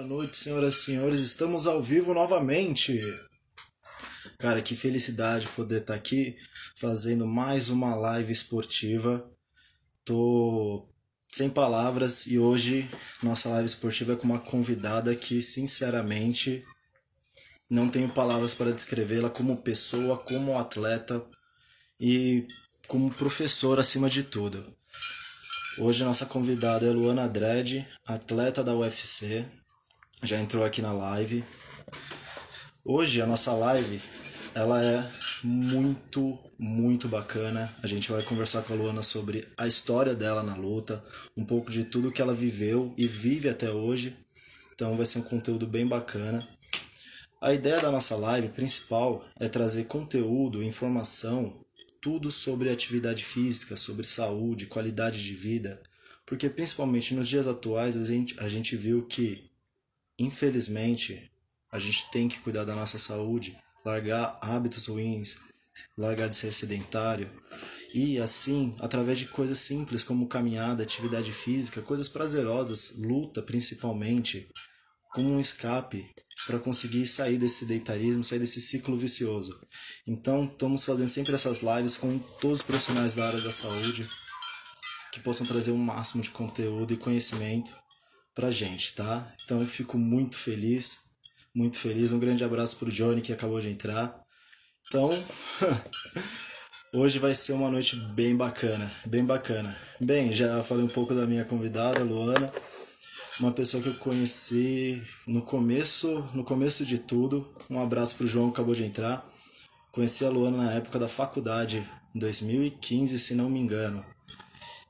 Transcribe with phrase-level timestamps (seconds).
[0.00, 1.20] Boa noite, senhoras e senhores.
[1.20, 3.02] Estamos ao vivo novamente.
[4.38, 6.38] Cara, que felicidade poder estar aqui
[6.74, 9.30] fazendo mais uma live esportiva.
[10.02, 10.88] Tô
[11.28, 12.88] sem palavras e hoje
[13.22, 16.64] nossa live esportiva é com uma convidada que, sinceramente,
[17.68, 21.22] não tenho palavras para descrevê-la como pessoa, como atleta
[22.00, 22.48] e
[22.88, 24.64] como professor acima de tudo.
[25.76, 29.46] Hoje nossa convidada é Luana Dredd, atleta da UFC,
[30.22, 31.44] já entrou aqui na live.
[32.84, 34.00] Hoje a nossa live
[34.54, 35.08] ela é
[35.42, 37.72] muito, muito bacana.
[37.82, 41.02] A gente vai conversar com a Luana sobre a história dela na luta,
[41.36, 44.14] um pouco de tudo que ela viveu e vive até hoje.
[44.74, 46.46] Então vai ser um conteúdo bem bacana.
[47.40, 51.64] A ideia da nossa live principal é trazer conteúdo, informação,
[52.00, 55.80] tudo sobre atividade física, sobre saúde, qualidade de vida,
[56.26, 59.49] porque principalmente nos dias atuais a gente, a gente viu que
[60.20, 61.32] Infelizmente,
[61.72, 65.38] a gente tem que cuidar da nossa saúde, largar hábitos ruins,
[65.96, 67.30] largar de ser sedentário
[67.94, 74.46] e assim, através de coisas simples como caminhada, atividade física, coisas prazerosas, luta principalmente,
[75.14, 76.06] como um escape
[76.46, 79.58] para conseguir sair desse sedentarismo, sair desse ciclo vicioso.
[80.06, 84.06] Então, estamos fazendo sempre essas lives com todos os profissionais da área da saúde
[85.12, 87.74] que possam trazer o um máximo de conteúdo e conhecimento
[88.34, 89.26] pra gente, tá?
[89.44, 91.00] Então eu fico muito feliz,
[91.54, 92.12] muito feliz.
[92.12, 94.20] Um grande abraço pro Johnny que acabou de entrar.
[94.88, 95.10] Então,
[96.94, 99.76] hoje vai ser uma noite bem bacana, bem bacana.
[100.00, 102.52] Bem, já falei um pouco da minha convidada, Luana,
[103.38, 107.52] uma pessoa que eu conheci no começo, no começo de tudo.
[107.68, 109.24] Um abraço pro João que acabou de entrar.
[109.92, 114.04] Conheci a Luana na época da faculdade, em 2015, se não me engano.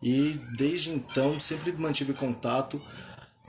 [0.02, 2.80] E desde então sempre mantive contato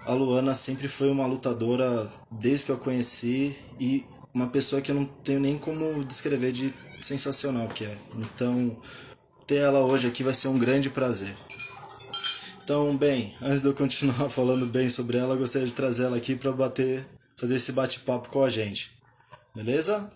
[0.06, 4.96] a Luana sempre foi uma lutadora desde que eu conheci e uma pessoa que eu
[4.96, 7.98] não tenho nem como descrever de sensacional que é.
[8.16, 8.76] Então,
[9.46, 11.36] ter ela hoje aqui vai ser um grande prazer.
[12.64, 16.18] Então, bem, antes de eu continuar falando bem sobre ela, eu gostaria de trazer ela
[16.18, 17.06] aqui para bater,
[17.36, 18.92] fazer esse bate-papo com a gente.
[19.56, 20.12] Beleza?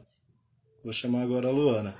[0.84, 1.96] Vou chamar agora a Luana.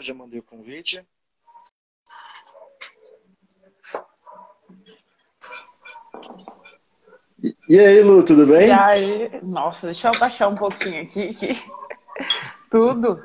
[0.00, 1.04] Já mandei o convite.
[7.68, 8.68] E aí, Lu, tudo bem?
[8.68, 11.30] E aí, nossa, deixa eu abaixar um pouquinho aqui.
[12.70, 13.22] tudo.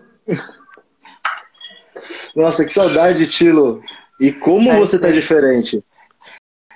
[2.35, 3.81] Nossa, que saudade de ti, Lu.
[4.19, 5.13] E como Vai você tá ser.
[5.13, 5.83] tá diferente?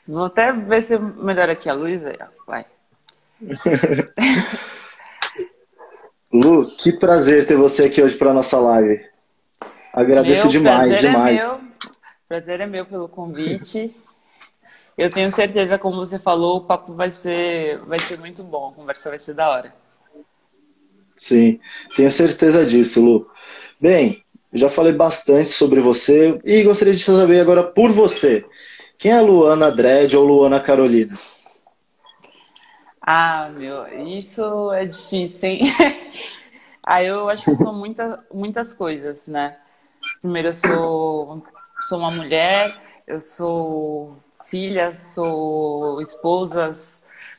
[0.08, 2.06] Vou até ver se melhora aqui a luz.
[2.06, 2.18] Aí,
[2.48, 2.66] vai.
[6.32, 9.15] Lu, que prazer ter você aqui hoje para nossa live.
[9.96, 11.42] Agradeço meu demais, prazer é demais.
[11.42, 11.72] É meu,
[12.28, 13.96] prazer é meu pelo convite.
[14.98, 18.74] Eu tenho certeza, como você falou, o papo vai ser, vai ser muito bom, a
[18.74, 19.74] conversa vai ser da hora.
[21.18, 21.62] Sim,
[21.96, 23.30] tenho certeza disso, Lu.
[23.80, 28.46] Bem, já falei bastante sobre você e gostaria de saber agora por você.
[28.98, 31.14] Quem é a Luana Dredd ou Luana Carolina?
[33.02, 35.62] Ah, meu, isso é difícil, hein?
[36.84, 39.58] ah, eu acho que sou muita, muitas coisas, né?
[40.26, 41.44] Primeiro, eu sou,
[41.88, 42.76] sou uma mulher,
[43.06, 46.72] eu sou filha, sou esposa,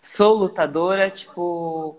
[0.00, 1.98] sou lutadora, tipo,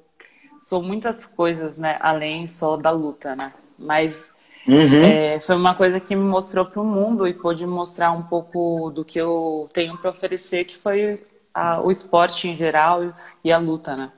[0.58, 1.98] sou muitas coisas, né?
[2.00, 3.54] Além só da luta, né?
[3.78, 4.30] Mas
[4.66, 5.04] uhum.
[5.04, 8.90] é, foi uma coisa que me mostrou para o mundo e pôde mostrar um pouco
[8.90, 11.22] do que eu tenho para oferecer, que foi
[11.54, 14.10] a, o esporte em geral e a luta, né?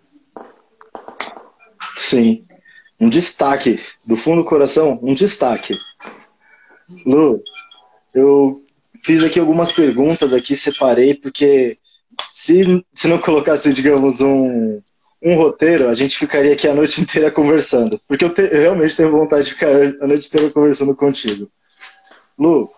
[1.98, 2.46] Sim.
[3.00, 5.74] Um destaque, do fundo do coração, um destaque.
[7.06, 7.42] Lu,
[8.14, 8.56] eu
[9.04, 11.78] fiz aqui algumas perguntas aqui, separei, porque
[12.32, 14.82] se, se não colocasse, digamos, um,
[15.22, 18.00] um roteiro, a gente ficaria aqui a noite inteira conversando.
[18.08, 21.50] Porque eu, te, eu realmente tenho vontade de ficar a noite inteira conversando contigo.
[22.38, 22.72] Lu,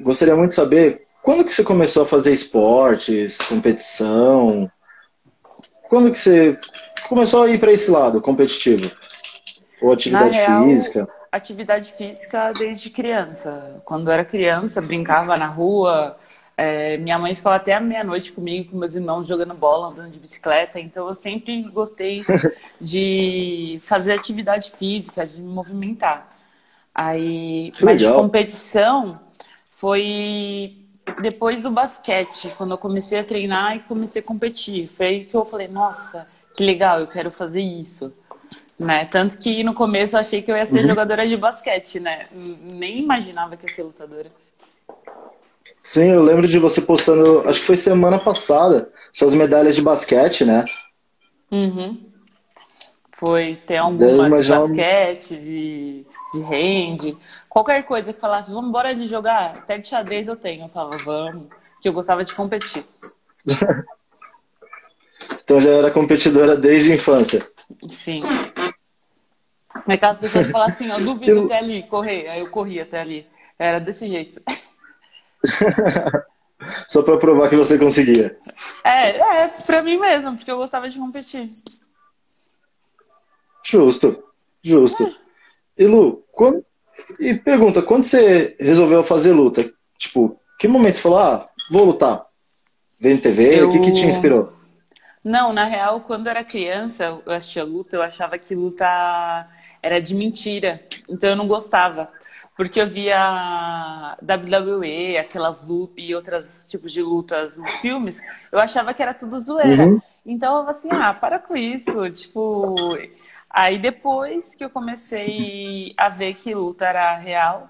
[0.00, 4.70] gostaria muito de saber quando que você começou a fazer esportes, competição?
[5.88, 6.58] Quando que você
[7.08, 8.90] começou a ir para esse lado competitivo?
[9.82, 11.08] Ou atividade real, física?
[11.30, 13.80] Atividade física desde criança.
[13.84, 16.16] Quando eu era criança, brincava na rua.
[16.56, 20.18] É, minha mãe ficava até a meia-noite comigo, com meus irmãos jogando bola, andando de
[20.18, 20.78] bicicleta.
[20.78, 22.22] Então eu sempre gostei
[22.80, 26.36] de fazer atividade física, de me movimentar.
[26.94, 29.14] Aí, mas de competição
[29.64, 30.76] foi
[31.22, 34.86] depois do basquete, quando eu comecei a treinar e comecei a competir.
[34.88, 36.24] Foi aí que eu falei, nossa,
[36.54, 38.14] que legal, eu quero fazer isso.
[38.80, 39.04] Né?
[39.04, 40.88] Tanto que no começo eu achei que eu ia ser uhum.
[40.88, 42.28] jogadora de basquete, né?
[42.62, 44.32] Nem imaginava que ia ser lutadora.
[45.84, 50.46] Sim, eu lembro de você postando, acho que foi semana passada, suas medalhas de basquete,
[50.46, 50.64] né?
[51.52, 52.00] Uhum.
[53.18, 57.18] Foi, tem alguma de basquete, de, de hand,
[57.50, 60.64] qualquer coisa que falasse, vamos embora de jogar, até de xadrez eu tenho.
[60.64, 61.48] Eu falava, vamos,
[61.82, 62.86] que eu gostava de competir.
[65.44, 67.46] então já era competidora desde a infância.
[67.86, 68.22] Sim.
[69.86, 71.44] É aquelas pessoas que falam assim, eu duvido eu...
[71.46, 72.28] até ali, correr.
[72.28, 73.26] Aí eu corri até ali.
[73.58, 74.40] Era desse jeito.
[76.88, 78.36] Só para provar que você conseguia.
[78.84, 81.48] É, é, pra mim mesmo, porque eu gostava de competir.
[83.64, 84.22] Justo,
[84.62, 85.04] justo.
[85.04, 85.14] É.
[85.84, 86.64] E Lu, quando...
[87.18, 89.72] e pergunta, quando você resolveu fazer luta?
[89.98, 92.22] Tipo, que momento você falou, ah, vou lutar?
[93.00, 93.60] Vendo TV?
[93.60, 93.68] Eu...
[93.68, 94.52] O que, que te inspirou?
[95.24, 98.86] Não, na real, quando eu era criança, eu assistia luta, eu achava que luta
[99.82, 100.82] era de mentira.
[101.08, 102.10] Então eu não gostava.
[102.56, 108.20] Porque eu via WWE, aquelas lutas e outros tipos de lutas nos filmes,
[108.52, 109.86] eu achava que era tudo zoeira.
[109.86, 110.00] Uhum.
[110.26, 112.10] Então eu falava assim, ah, para com isso.
[112.10, 112.74] Tipo.
[113.48, 117.68] Aí depois que eu comecei a ver que luta era real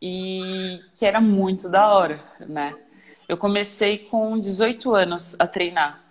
[0.00, 2.74] e que era muito da hora, né?
[3.26, 6.02] Eu comecei com 18 anos a treinar.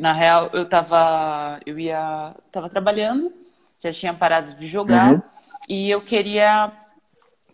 [0.00, 3.32] Na real, eu tava, eu ia, tava trabalhando,
[3.82, 5.22] já tinha parado de jogar uhum.
[5.68, 6.72] e eu queria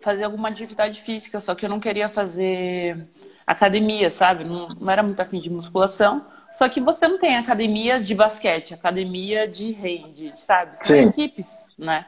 [0.01, 3.09] fazer alguma atividade física, só que eu não queria fazer
[3.45, 4.45] academia, sabe?
[4.45, 6.25] Não, não era muito afim de musculação.
[6.55, 10.79] Só que você não tem academia de basquete, academia de hand, sabe?
[10.79, 11.09] São Sim.
[11.09, 12.07] equipes, né?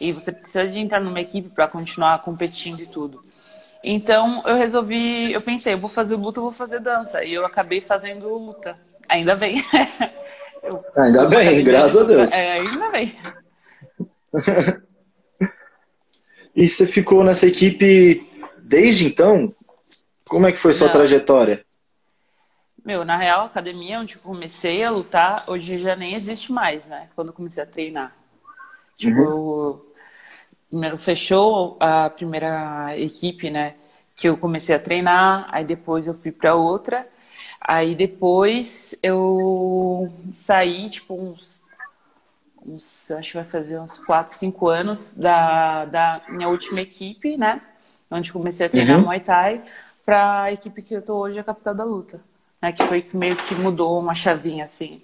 [0.00, 3.22] E você precisa de entrar numa equipe para continuar competindo e tudo.
[3.84, 7.24] Então eu resolvi, eu pensei, eu vou fazer luta, eu vou fazer dança.
[7.24, 8.76] E eu acabei fazendo luta.
[9.08, 9.64] Ainda bem.
[10.64, 12.32] eu, ainda bem, graças a Deus.
[12.32, 13.16] É, ainda bem.
[16.54, 18.20] e você ficou nessa equipe
[18.68, 19.48] desde então?
[20.28, 20.94] Como é que foi sua Não.
[20.94, 21.64] trajetória?
[22.84, 26.86] Meu, na real, a academia onde eu comecei a lutar, hoje já nem existe mais,
[26.86, 27.08] né?
[27.16, 28.14] Quando eu comecei a treinar.
[28.96, 29.86] Tipo, uhum
[30.68, 33.74] primeiro fechou a primeira equipe, né?
[34.14, 37.06] Que eu comecei a treinar, aí depois eu fui para outra,
[37.60, 41.65] aí depois eu saí, tipo, uns,
[42.66, 47.60] uns, acho que vai fazer uns 4, 5 anos da, da minha última equipe, né?
[48.10, 49.04] Onde comecei a treinar uhum.
[49.04, 49.62] Muay Thai,
[50.04, 52.20] para a equipe que eu tô hoje, a capital da luta,
[52.60, 52.72] né?
[52.72, 55.02] Que foi que meio que mudou uma chavinha, assim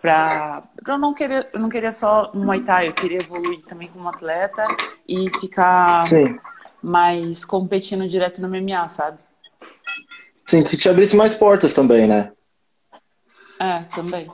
[0.00, 4.08] para eu não queria eu não queria só Muay Thai, eu queria evoluir também como
[4.08, 4.66] atleta
[5.06, 6.38] e ficar Sim.
[6.82, 9.18] mais competindo direto no MMA, sabe?
[10.46, 12.32] Sim, que te abrisse mais portas também, né?
[13.58, 14.30] É, também.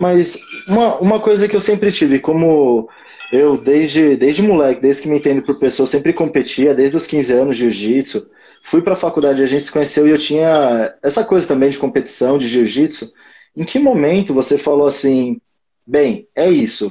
[0.00, 2.88] Mas uma, uma coisa que eu sempre tive, como
[3.30, 7.32] eu desde, desde moleque, desde que me entendo por pessoa, sempre competia, desde os 15
[7.34, 8.26] anos de jiu-jitsu.
[8.62, 11.78] Fui para a faculdade, a gente se conheceu e eu tinha essa coisa também de
[11.78, 13.12] competição, de jiu-jitsu.
[13.54, 15.38] Em que momento você falou assim,
[15.86, 16.90] bem, é isso,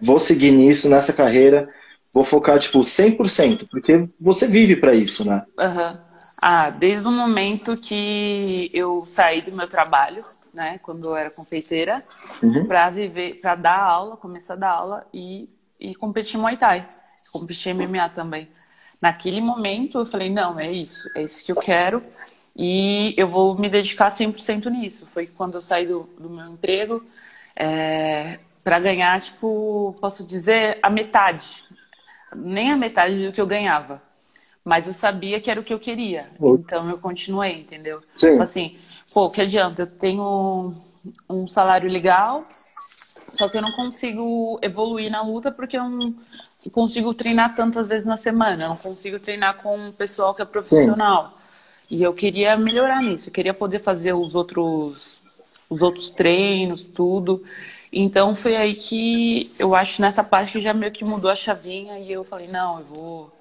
[0.00, 1.68] vou seguir nisso, nessa carreira,
[2.14, 5.44] vou focar, tipo, 100%, porque você vive para isso, né?
[5.58, 5.98] Uhum.
[6.40, 12.04] Ah, desde o momento que eu saí do meu trabalho, né, quando eu era confeiteira,
[12.42, 12.66] uhum.
[12.66, 15.48] para viver, para dar aula, começar a dar aula e,
[15.80, 16.86] e competir Muay Thai,
[17.32, 18.48] competir MMA também.
[19.00, 22.00] Naquele momento eu falei, não, é isso, é isso que eu quero
[22.56, 25.10] e eu vou me dedicar 100% nisso.
[25.10, 27.04] Foi quando eu saí do, do meu emprego
[27.58, 31.64] é, para ganhar, tipo, posso dizer, a metade.
[32.36, 34.02] Nem a metade do que eu ganhava.
[34.64, 36.20] Mas eu sabia que era o que eu queria.
[36.40, 38.00] Então eu continuei, entendeu?
[38.14, 38.32] Sim.
[38.32, 38.76] Tipo assim,
[39.12, 39.82] pô, que adianta?
[39.82, 40.72] Eu tenho
[41.28, 46.14] um salário legal, só que eu não consigo evoluir na luta porque eu não
[46.72, 48.64] consigo treinar tantas vezes na semana.
[48.64, 51.38] Eu não consigo treinar com um pessoal que é profissional.
[51.82, 51.96] Sim.
[51.98, 57.42] E eu queria melhorar nisso, eu queria poder fazer os outros, os outros treinos, tudo.
[57.92, 61.98] Então foi aí que eu acho nessa parte que já meio que mudou a chavinha
[61.98, 63.32] e eu falei, não, eu vou,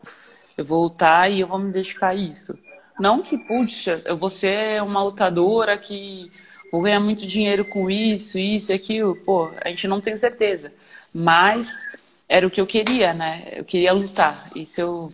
[0.57, 2.57] eu vou lutar e eu vou me dedicar a isso.
[2.99, 6.29] Não que, puxa, eu vou ser uma lutadora que
[6.71, 9.15] vou ganhar muito dinheiro com isso, isso e aquilo.
[9.25, 10.71] Pô, a gente não tem certeza.
[11.13, 13.43] Mas era o que eu queria, né?
[13.53, 14.37] Eu queria lutar.
[14.55, 15.11] E se eu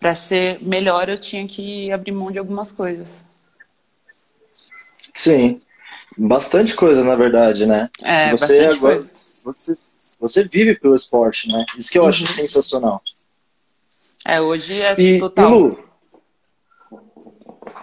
[0.00, 3.22] para ser melhor, eu tinha que abrir mão de algumas coisas.
[5.14, 5.60] Sim,
[6.16, 7.90] bastante coisa, na verdade, né?
[8.02, 9.10] É, você agora, coisa.
[9.44, 9.72] Você,
[10.18, 11.66] você vive pelo esporte, né?
[11.76, 12.08] Isso que eu uhum.
[12.08, 13.02] acho sensacional.
[14.26, 15.48] É, hoje é e, total.
[15.48, 15.68] E Lu,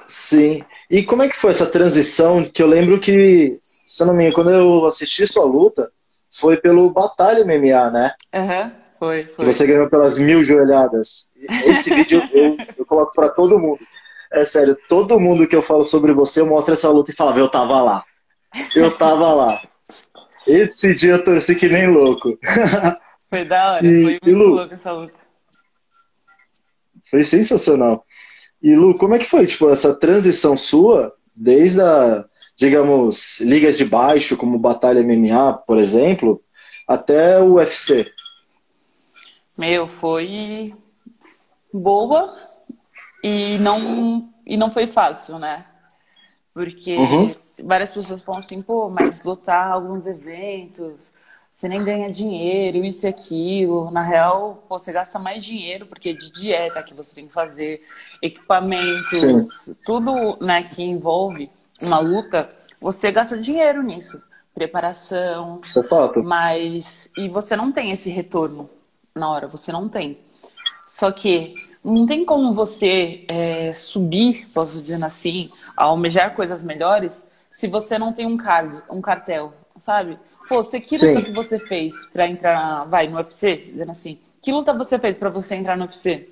[0.08, 0.63] sim.
[0.89, 2.44] E como é que foi essa transição?
[2.44, 3.50] Que eu lembro que,
[3.86, 5.91] se eu não me engano, quando eu assisti sua luta,
[6.32, 8.13] foi pelo Batalha MMA, né?
[8.34, 9.46] Aham, uhum, foi, foi.
[9.46, 11.29] Que você ganhou pelas mil joelhadas.
[11.65, 13.79] Esse vídeo eu, eu coloco para todo mundo.
[14.32, 17.39] É sério, todo mundo que eu falo sobre você, eu mostro essa luta e falava,
[17.39, 18.03] eu tava lá.
[18.75, 19.62] Eu tava lá.
[20.46, 22.38] Esse dia eu torci que nem louco.
[23.29, 25.26] Foi da hora, e, foi muito Lu, louco essa luta.
[27.09, 28.05] Foi sensacional.
[28.61, 32.25] E Lu, como é que foi, tipo, essa transição sua, desde a,
[32.57, 36.43] digamos, ligas de baixo, como Batalha MMA, por exemplo,
[36.87, 38.11] até o UFC?
[39.57, 40.73] Meu, foi
[41.73, 42.35] boa
[43.23, 45.65] e não, e não foi fácil, né?
[46.53, 47.27] Porque uhum.
[47.63, 51.13] várias pessoas falam assim, pô, mas lotar alguns eventos,
[51.57, 53.89] você nem ganha dinheiro, isso e aquilo.
[53.89, 57.33] Na real, pô, você gasta mais dinheiro, porque é de dieta que você tem que
[57.33, 57.81] fazer,
[58.21, 59.75] equipamentos, Sim.
[59.83, 61.49] tudo né, que envolve
[61.81, 62.47] uma luta,
[62.79, 64.21] você gasta dinheiro nisso.
[64.53, 65.59] Preparação.
[65.63, 66.23] Isso é fato.
[66.23, 67.11] Mas.
[67.17, 68.69] E você não tem esse retorno
[69.15, 70.19] na hora, você não tem.
[70.87, 77.65] Só que não tem como você é, subir, posso dizer assim, almejar coisas melhores se
[77.65, 80.19] você não tem um cargo, um cartel, sabe?
[80.48, 81.25] Pô, você, que luta Sim.
[81.25, 85.30] que você fez para entrar, vai, no UFC, dizendo assim, que luta você fez para
[85.30, 86.30] você entrar no UFC?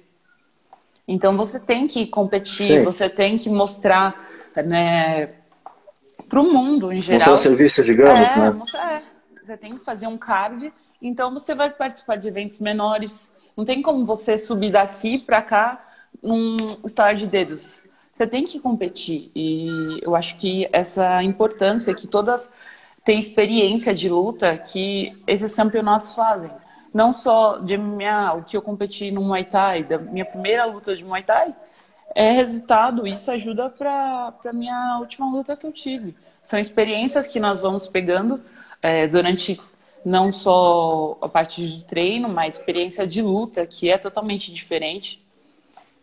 [1.08, 2.84] Então você tem que competir, Sim.
[2.84, 5.34] você tem que mostrar, né,
[6.30, 7.32] para o mundo em geral.
[7.32, 8.62] Mostrar serviço, digamos, é, né?
[8.96, 13.66] É, você tem que fazer um card, então você vai participar de eventos menores, não
[13.66, 15.86] tem como você subir daqui para cá
[16.24, 17.84] num estalar de dedos.
[18.18, 19.30] Você tem que competir.
[19.36, 22.50] E eu acho que essa importância que todas
[23.06, 26.50] têm experiência de luta que esses campeonatos fazem.
[26.92, 30.96] Não só de MMA, o que eu competi no Muay Thai, da minha primeira luta
[30.96, 31.56] de Muay Thai,
[32.16, 36.16] é resultado, isso ajuda para a minha última luta que eu tive.
[36.44, 38.38] São experiências que nós vamos pegando
[38.82, 39.60] é, durante
[40.06, 45.22] não só a parte de treino, mas experiência de luta, que é totalmente diferente,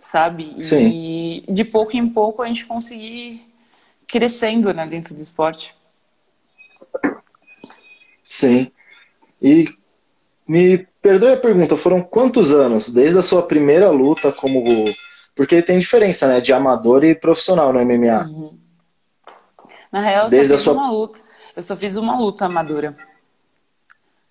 [0.01, 0.63] sabe?
[0.63, 0.89] Sim.
[0.89, 3.43] E de pouco em pouco a gente conseguir
[4.07, 5.75] crescendo né, dentro do esporte.
[8.25, 8.71] Sim.
[9.41, 9.69] E
[10.47, 14.65] me perdoe a pergunta, foram quantos anos desde a sua primeira luta como.
[15.35, 16.41] Porque tem diferença, né?
[16.41, 18.27] De amador e profissional no MMA.
[18.27, 18.59] Uhum.
[19.91, 20.73] Na real, eu desde só fiz sua...
[20.75, 21.19] uma luta.
[21.57, 22.97] Eu só fiz uma luta amadora.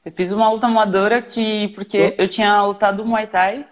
[0.03, 3.63] Eu fiz uma luta amadora que, porque eu tinha lutado Muay Thai,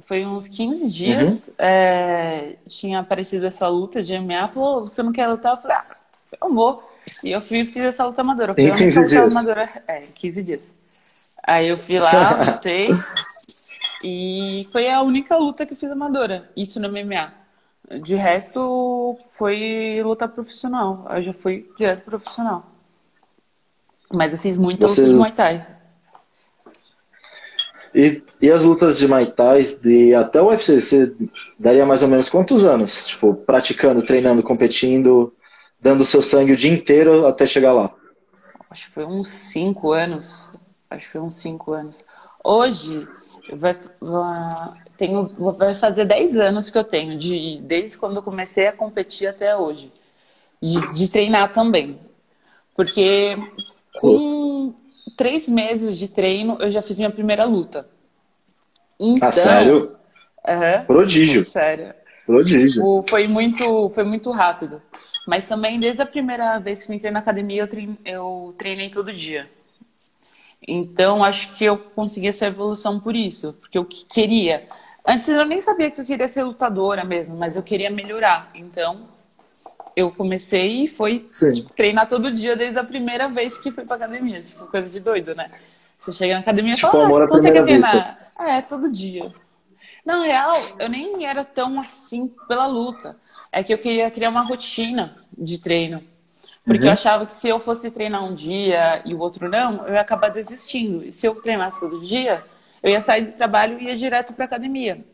[0.00, 1.54] foi uns 15 dias, uhum.
[1.58, 5.52] é, tinha aparecido essa luta de MMA, falou, você não quer lutar?
[5.52, 5.82] Eu falei, ah,
[6.42, 6.82] eu vou.
[7.22, 8.54] E eu fui fiz essa luta amadora.
[8.54, 9.36] Foi em 15 luta dias.
[9.36, 10.74] amadora, é, 15 dias.
[11.44, 12.90] Aí eu fui lá, lutei,
[14.02, 17.32] e foi a única luta que eu fiz amadora, isso no MMA.
[18.02, 21.06] De resto, foi luta profissional.
[21.10, 22.66] Eu já fui direto profissional.
[24.12, 25.02] Mas eu fiz muita Você...
[25.02, 25.66] luta de Muay Thai.
[27.94, 31.14] E, e as lutas de Muay Thai, de, até o UFC, você
[31.58, 33.06] daria mais ou menos quantos anos?
[33.06, 35.32] Tipo, praticando, treinando, competindo,
[35.82, 37.92] dando seu sangue o dia inteiro até chegar lá?
[38.70, 40.48] Acho que foi uns 5 anos.
[40.88, 42.04] Acho que foi uns 5 anos.
[42.44, 43.06] Hoje,
[43.52, 43.76] vai,
[44.96, 49.26] tenho, vai fazer 10 anos que eu tenho, de, desde quando eu comecei a competir
[49.26, 49.92] até hoje.
[50.60, 51.98] De, de treinar também.
[52.76, 53.36] Porque
[54.00, 54.72] com
[55.16, 57.88] três meses de treino, eu já fiz minha primeira luta.
[58.98, 59.96] Então, ah, sério?
[60.46, 61.44] Uhum, Prodígio.
[61.44, 61.92] Sério.
[62.24, 62.70] Prodígio.
[62.70, 64.80] Tipo, foi muito, foi muito rápido.
[65.26, 68.90] Mas também, desde a primeira vez que eu entrei na academia, eu, treinei, eu treinei
[68.90, 69.48] todo dia.
[70.66, 73.52] Então, acho que eu consegui essa evolução por isso.
[73.60, 74.66] Porque eu queria.
[75.06, 78.50] Antes eu nem sabia que eu queria ser lutadora mesmo, mas eu queria melhorar.
[78.54, 79.08] Então,
[79.96, 83.96] eu comecei e foi tipo, treinar todo dia desde a primeira vez que fui pra
[83.96, 84.42] academia.
[84.42, 85.48] Tipo, coisa de doido, né?
[85.98, 88.32] Você chega na academia e tipo, fala, ah, quando você quer treinar?
[88.38, 89.32] É, todo dia.
[90.04, 93.16] Na real, eu nem era tão assim pela luta.
[93.52, 96.02] É que eu queria criar uma rotina de treino.
[96.64, 96.88] Porque uhum.
[96.88, 100.00] eu achava que se eu fosse treinar um dia e o outro não, eu ia
[100.00, 101.04] acabar desistindo.
[101.04, 102.42] E se eu treinasse todo dia,
[102.82, 105.04] eu ia sair do trabalho e ia direto pra academia.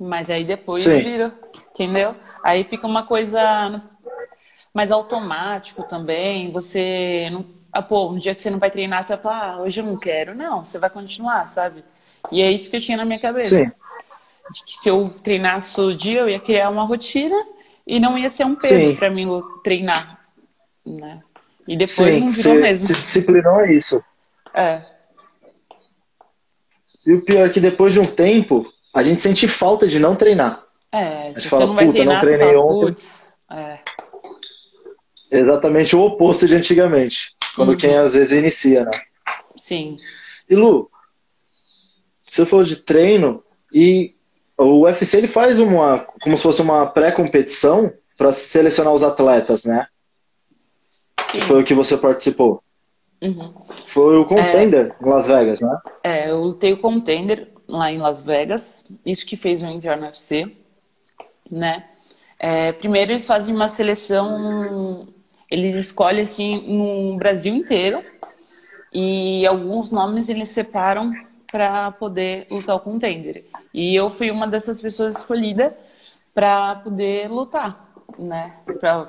[0.00, 1.02] Mas aí depois Sim.
[1.02, 1.36] vira,
[1.72, 2.14] entendeu?
[2.44, 3.70] Aí fica uma coisa
[4.72, 6.52] mais automático também.
[6.52, 7.44] Você não.
[7.72, 9.84] Ah, pô, um dia que você não vai treinar, você vai falar, ah, hoje eu
[9.84, 10.34] não quero.
[10.34, 11.84] Não, você vai continuar, sabe?
[12.30, 13.64] E é isso que eu tinha na minha cabeça.
[13.64, 13.70] Sim.
[14.52, 17.36] De que se eu treinasse todo dia, eu ia criar uma rotina
[17.86, 19.26] e não ia ser um peso para mim
[19.62, 20.20] treinar.
[20.86, 21.20] Né?
[21.66, 22.86] E depois Sim, não virou se, mesmo.
[22.86, 24.02] Se disciplinou é isso.
[24.56, 24.82] É.
[27.06, 30.16] E o pior é que depois de um tempo, a gente sente falta de não
[30.16, 30.62] treinar.
[30.90, 32.86] É, se você fala, vai treinar, não treinei fala, ontem.
[32.86, 33.78] Putz, é.
[35.30, 37.34] Exatamente o oposto de antigamente.
[37.54, 37.76] Quando uhum.
[37.76, 38.90] quem às vezes inicia, né?
[39.54, 39.98] Sim.
[40.48, 40.90] E Lu,
[42.30, 44.14] você falou de treino e
[44.58, 49.86] o UFC ele faz uma como se fosse uma pré-competição para selecionar os atletas, né?
[51.30, 51.40] Sim.
[51.42, 52.62] Foi o que você participou.
[53.22, 53.54] Uhum.
[53.86, 55.78] Foi o Contender em Las Vegas, né?
[56.02, 60.04] É, eu lutei o Contender lá em Las Vegas, isso que fez eu entrar no
[60.04, 60.56] UFC,
[61.50, 61.84] né?
[62.38, 65.08] É, primeiro eles fazem uma seleção,
[65.50, 68.02] eles escolhem assim no Brasil inteiro
[68.92, 71.12] e alguns nomes eles separam
[71.50, 73.42] para poder lutar o Contender.
[73.72, 75.76] E eu fui uma dessas pessoas escolhida
[76.34, 78.56] para poder lutar, né?
[78.78, 79.06] Pra,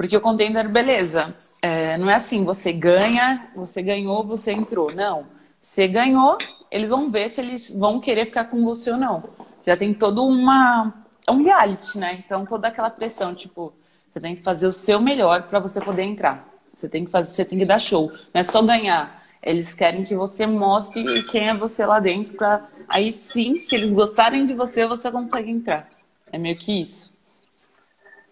[0.00, 1.26] porque o contender, beleza,
[1.60, 4.90] é, não é assim, você ganha, você ganhou, você entrou.
[4.94, 5.26] Não.
[5.60, 6.38] Você ganhou,
[6.70, 9.20] eles vão ver se eles vão querer ficar com você ou não.
[9.66, 11.04] Já tem todo uma.
[11.26, 12.14] É um reality, né?
[12.24, 13.74] Então toda aquela pressão, tipo,
[14.10, 16.48] você tem que fazer o seu melhor para você poder entrar.
[16.72, 18.10] Você tem que fazer, você tem que dar show.
[18.32, 19.19] Não é só ganhar.
[19.42, 23.92] Eles querem que você mostre quem é você lá dentro, pra aí sim, se eles
[23.92, 25.88] gostarem de você, você consegue entrar.
[26.30, 27.12] É meio que isso.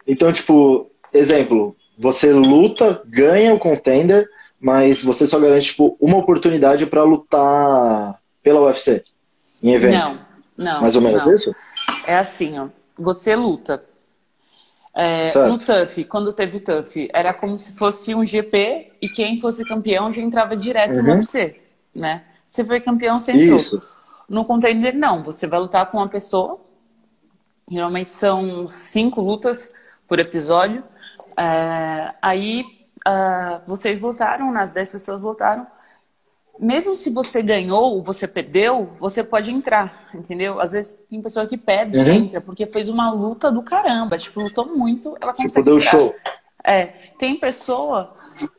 [0.07, 4.29] Então, tipo, exemplo, você luta, ganha o contender,
[4.61, 9.03] mas você só garante tipo, uma oportunidade para lutar pela UFC
[9.63, 9.95] em evento.
[9.95, 10.19] Não,
[10.57, 10.83] não.
[10.83, 11.35] Mais ou menos não.
[11.35, 11.55] isso?
[12.07, 12.69] É assim, ó.
[12.99, 13.85] Você luta.
[15.01, 19.65] É, no TUF, quando teve TUF, era como se fosse um GP e quem fosse
[19.65, 21.15] campeão já entrava direto no Uhum.
[21.15, 21.57] UFC,
[21.95, 22.25] né?
[22.45, 23.59] Se foi campeão, você entrou.
[23.59, 23.79] Isso.
[24.29, 25.23] No contender, não.
[25.23, 26.61] Você vai lutar com uma pessoa.
[27.71, 29.71] Geralmente são cinco lutas
[30.09, 30.83] por episódio.
[31.37, 32.65] É, aí
[33.07, 35.65] ah, vocês lutaram, nas dez pessoas lutaram.
[36.59, 40.61] Mesmo se você ganhou ou você perdeu, você pode entrar, entendeu?
[40.61, 42.13] Às vezes tem pessoa que perde e Uhum.
[42.13, 44.19] entra, porque fez uma luta do caramba.
[44.19, 45.91] Tipo, lutou muito, ela consegue Tipo, deu entrar.
[45.91, 46.15] show.
[46.65, 46.87] É,
[47.19, 48.09] tem pessoa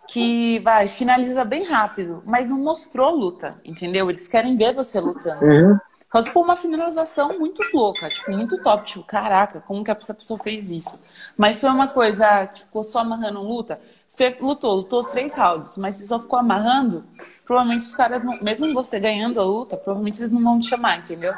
[0.07, 4.09] que vai, finaliza bem rápido, mas não mostrou luta, entendeu?
[4.09, 5.43] Eles querem ver você lutando.
[5.45, 5.77] Uhum.
[6.09, 8.83] Caso foi uma finalização muito louca, tipo, muito top.
[8.85, 10.99] Tipo, caraca, como que essa pessoa fez isso?
[11.37, 13.79] Mas foi uma coisa que ficou só amarrando luta.
[14.07, 17.03] Você lutou, lutou os três rounds, mas você só ficou amarrando,
[17.49, 20.99] provavelmente os caras, não, mesmo você ganhando a luta, provavelmente eles não vão te chamar,
[20.99, 21.33] entendeu?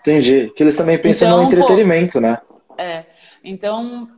[0.00, 0.50] Entendi.
[0.56, 2.40] Que eles também pensam Então, no pô, entretenimento, né?
[2.78, 3.04] É,
[3.44, 4.08] então,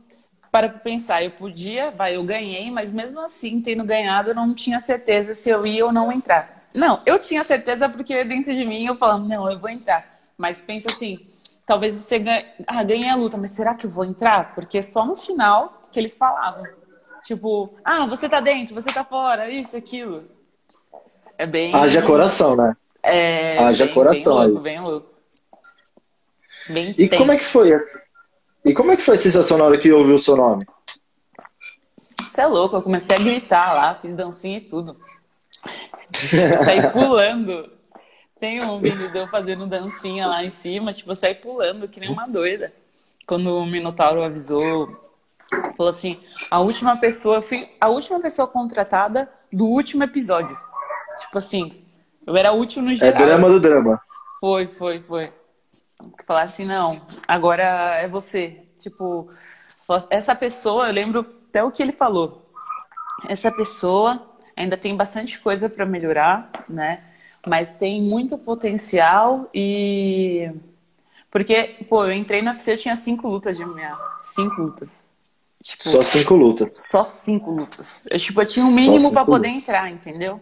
[0.49, 4.53] para pra pensar, eu podia, vai, eu ganhei, mas mesmo assim, tendo ganhado, eu não
[4.53, 6.63] tinha certeza se eu ia ou não entrar.
[6.73, 10.21] Não, eu tinha certeza porque dentro de mim eu falava, não, eu vou entrar.
[10.37, 11.19] Mas pensa assim,
[11.65, 14.55] talvez você ganhe, ah, ganhei a luta, mas será que eu vou entrar?
[14.55, 16.63] Porque só no final que eles falavam.
[17.25, 20.33] Tipo, ah, você tá dentro, você tá fora, isso, aquilo.
[21.37, 21.73] É bem.
[21.73, 22.73] Haja coração, né?
[23.03, 24.63] É, Haja bem, coração bem louco, aí.
[24.63, 25.09] bem louco.
[26.69, 27.51] Bem E como é que tenso.
[27.51, 28.03] foi essa?
[28.63, 30.65] E como é que foi a sensação na hora que ouviu o seu nome?
[32.21, 34.95] Você é louco, eu comecei a gritar lá, fiz dancinha e tudo.
[36.33, 37.71] Eu saí pulando.
[38.39, 41.99] Tem um vídeo de eu fazendo dancinha lá em cima, tipo, eu saí pulando que
[41.99, 42.73] nem uma doida.
[43.27, 44.99] Quando o Minotauro avisou,
[45.77, 46.19] falou assim,
[46.49, 47.41] a última pessoa,
[47.79, 50.57] a última pessoa contratada do último episódio.
[51.19, 51.83] Tipo assim,
[52.25, 53.25] eu era última no É geral.
[53.25, 53.99] drama do drama.
[54.39, 55.31] Foi, foi, foi.
[56.27, 57.63] Falar assim, não, agora
[57.97, 58.61] é você.
[58.79, 59.27] Tipo,
[60.09, 62.45] essa pessoa, eu lembro até o que ele falou.
[63.27, 64.21] Essa pessoa
[64.57, 67.01] ainda tem bastante coisa para melhorar, né?
[67.47, 70.51] Mas tem muito potencial e.
[71.31, 73.97] Porque, pô, eu entrei na UFC, eu tinha cinco lutas de MMA.
[74.23, 75.05] Cinco lutas.
[75.63, 76.77] Tipo, Só cinco lutas.
[76.77, 78.05] só cinco lutas.
[78.11, 80.39] Eu, tipo, eu tinha um mínimo para poder entrar, entendeu?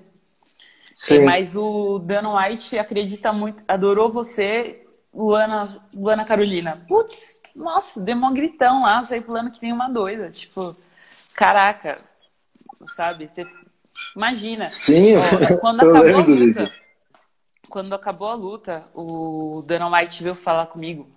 [1.04, 1.26] Sim.
[1.26, 6.86] Mas o Dana White acredita muito, adorou você, Luana, Luana Carolina.
[6.88, 10.32] Putz, nossa, deu um gritão lá, saí pulando que nem uma doida.
[10.32, 10.74] Tipo,
[11.36, 11.98] caraca,
[12.96, 13.28] sabe?
[13.28, 13.46] Você
[14.16, 14.70] imagina.
[14.70, 15.24] Sim, Ó,
[15.60, 16.72] quando eu acabou a luta, vídeo.
[17.70, 21.12] quando acabou a luta, o Dana White veio falar comigo.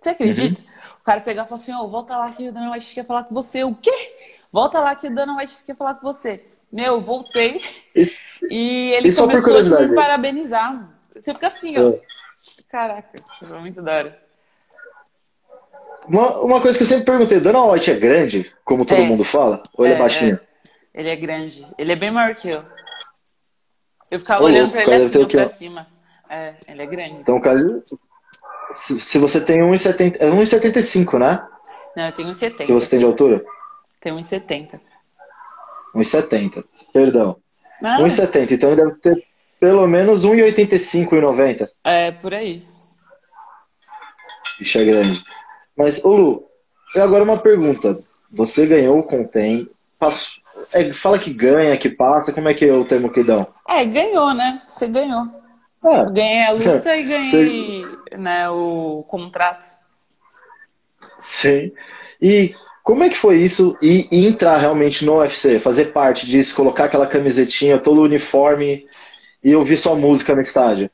[0.00, 0.60] Você acredita?
[0.60, 0.66] Uhum.
[1.00, 3.22] O cara pegar e falar assim, ó, volta lá que o Dana White quer falar
[3.22, 3.62] com você.
[3.62, 4.36] O quê?
[4.52, 6.44] Volta lá que o Dana White quer falar com você.
[6.72, 7.62] Meu, eu voltei
[7.94, 10.90] Isso, e ele só por começou a me parabenizar.
[11.14, 11.90] Você fica assim, ó.
[11.90, 12.00] É.
[12.68, 14.22] Caraca, foi muito da hora.
[16.08, 19.06] Uma, uma coisa que eu sempre perguntei, Dana White é grande, como todo É.
[19.06, 19.62] mundo fala?
[19.76, 20.38] Ou ele é, É, baixinho?
[20.94, 21.66] Ele é grande.
[21.78, 22.62] Ele é bem maior que eu.
[24.10, 25.48] Eu ficava Ô, olhando pra ele assim, ó, pra ó?
[25.48, 25.86] cima.
[26.28, 27.14] É, ele é grande.
[27.14, 27.58] Então, cara,
[28.76, 31.44] se, se você tem 1,70, é 1,75, né?
[31.96, 32.66] Não, eu tenho Que 1,70.
[32.74, 33.44] você tem de altura?
[34.00, 34.80] Tenho 1,70.
[35.96, 37.36] 1,70, perdão.
[37.82, 39.24] Ah, 1,70, então ele deve ter
[39.58, 41.68] pelo menos 1,85, 1,90.
[41.84, 42.64] é, por aí.
[44.58, 45.22] Bicho é grande.
[45.76, 46.44] Mas, ô Lu,
[46.94, 47.98] e agora uma pergunta.
[48.32, 52.72] Você ganhou o Contém, passou, é, fala que ganha, que passa, como é que é
[52.72, 53.46] o termo que dão?
[53.68, 54.62] É, ganhou, né?
[54.66, 55.24] Você ganhou.
[55.84, 56.10] É.
[56.10, 58.16] Ganhei a luta e ganhei Você...
[58.16, 59.66] né, o contrato.
[61.20, 61.72] Sim.
[62.20, 62.54] E
[62.86, 66.84] como é que foi isso e, e entrar realmente no UFC, fazer parte disso, colocar
[66.84, 68.86] aquela camisetinha, todo o uniforme
[69.42, 70.88] e ouvir sua música no estádio?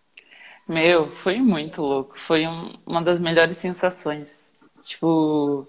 [0.66, 2.18] Meu, foi muito louco.
[2.20, 4.50] Foi um, uma das melhores sensações.
[4.82, 5.66] Tipo,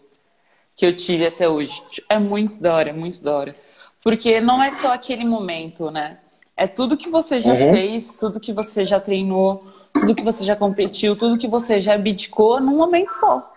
[0.77, 1.83] que eu tive até hoje.
[2.07, 3.55] É muito da hora, é muito da hora.
[4.01, 6.19] Porque não é só aquele momento, né?
[6.55, 7.75] É tudo que você já uhum.
[7.75, 11.95] fez, tudo que você já treinou, tudo que você já competiu, tudo que você já
[11.95, 13.53] abdicou num momento só.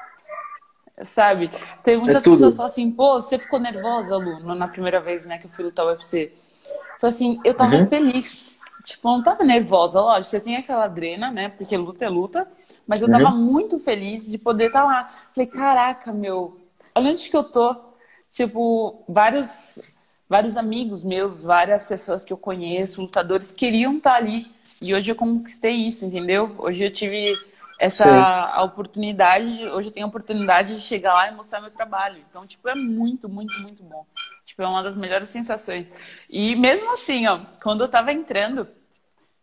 [1.03, 1.51] Sabe?
[1.83, 5.27] Tem muitas é pessoas que falam assim, pô, você ficou nervosa, Lu, na primeira vez,
[5.27, 6.33] né, que eu fui lutar UFC.
[6.99, 7.87] Falei assim, eu tava uhum.
[7.87, 8.59] feliz.
[8.83, 11.49] Tipo, eu não tava nervosa, lógico, você tem aquela adrena, né?
[11.49, 12.49] Porque luta é luta,
[12.87, 13.37] mas eu tava uhum.
[13.37, 15.15] muito feliz de poder estar tá lá.
[15.35, 16.57] Falei, caraca, meu,
[16.95, 17.75] olha onde que eu tô.
[18.31, 19.81] Tipo, vários
[20.29, 24.47] vários amigos meus, várias pessoas que eu conheço, lutadores, queriam estar ali.
[24.83, 26.55] E hoje eu conquistei isso, entendeu?
[26.59, 27.35] Hoje eu tive
[27.81, 32.23] essa oportunidade, hoje eu tenho a oportunidade de chegar lá e mostrar meu trabalho.
[32.31, 34.07] Então, tipo, é muito, muito, muito bom.
[34.47, 35.93] Tipo, é uma das melhores sensações.
[36.31, 38.67] E mesmo assim, ó, quando eu tava entrando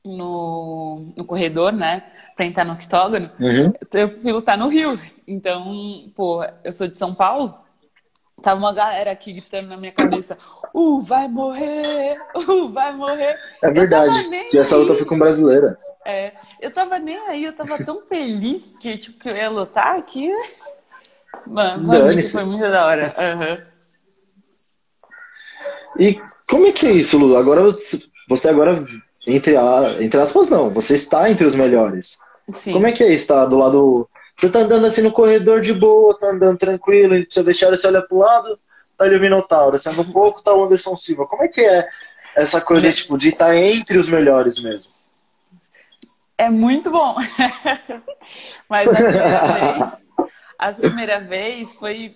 [0.03, 2.03] no, no corredor, né,
[2.35, 3.71] pra entrar no octógono, uhum.
[3.93, 4.99] eu fui lutar no Rio.
[5.27, 7.63] Então, pô, eu sou de São Paulo,
[8.43, 10.37] Tava uma galera aqui gritando na minha cabeça:
[10.73, 12.17] Uh, vai morrer!
[12.35, 13.35] Uh, vai morrer!
[13.61, 14.15] É verdade.
[14.51, 15.77] E essa luta foi com brasileira.
[16.05, 16.31] É.
[16.59, 20.31] Eu tava nem aí, eu tava tão feliz que, tipo, que eu ia lutar aqui.
[21.45, 23.13] Mano, foi, foi muito da hora.
[23.17, 23.73] Uhum.
[25.99, 27.39] E como é que é isso, Lula?
[27.39, 27.61] Agora
[28.27, 28.83] você agora,
[29.27, 32.17] entre, a, entre aspas, não, você está entre os melhores.
[32.51, 32.73] Sim.
[32.73, 34.07] Como é que é estar do lado
[34.37, 37.87] você tá andando assim no corredor de boa, tá andando tranquilo, e você deixar você
[37.87, 38.59] olha pro lado,
[39.11, 41.25] tá o Minotauro, um pouco, tá o Anderson Silva.
[41.25, 41.87] Como é que é
[42.35, 44.91] essa coisa tipo, de estar tá entre os melhores mesmo?
[46.37, 47.15] É muito bom.
[48.67, 50.01] Mas a primeira vez,
[50.59, 52.15] a primeira vez foi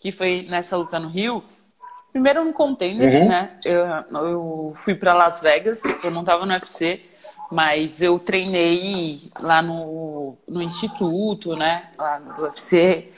[0.00, 1.42] que foi nessa luta no Rio.
[2.12, 3.28] Primeiro um contender, uhum.
[3.28, 3.58] né?
[3.64, 3.86] Eu,
[4.20, 7.00] eu fui para Las Vegas, eu não tava no UFC.
[7.50, 11.90] Mas eu treinei lá no, no instituto, né?
[11.96, 13.12] Lá no UFC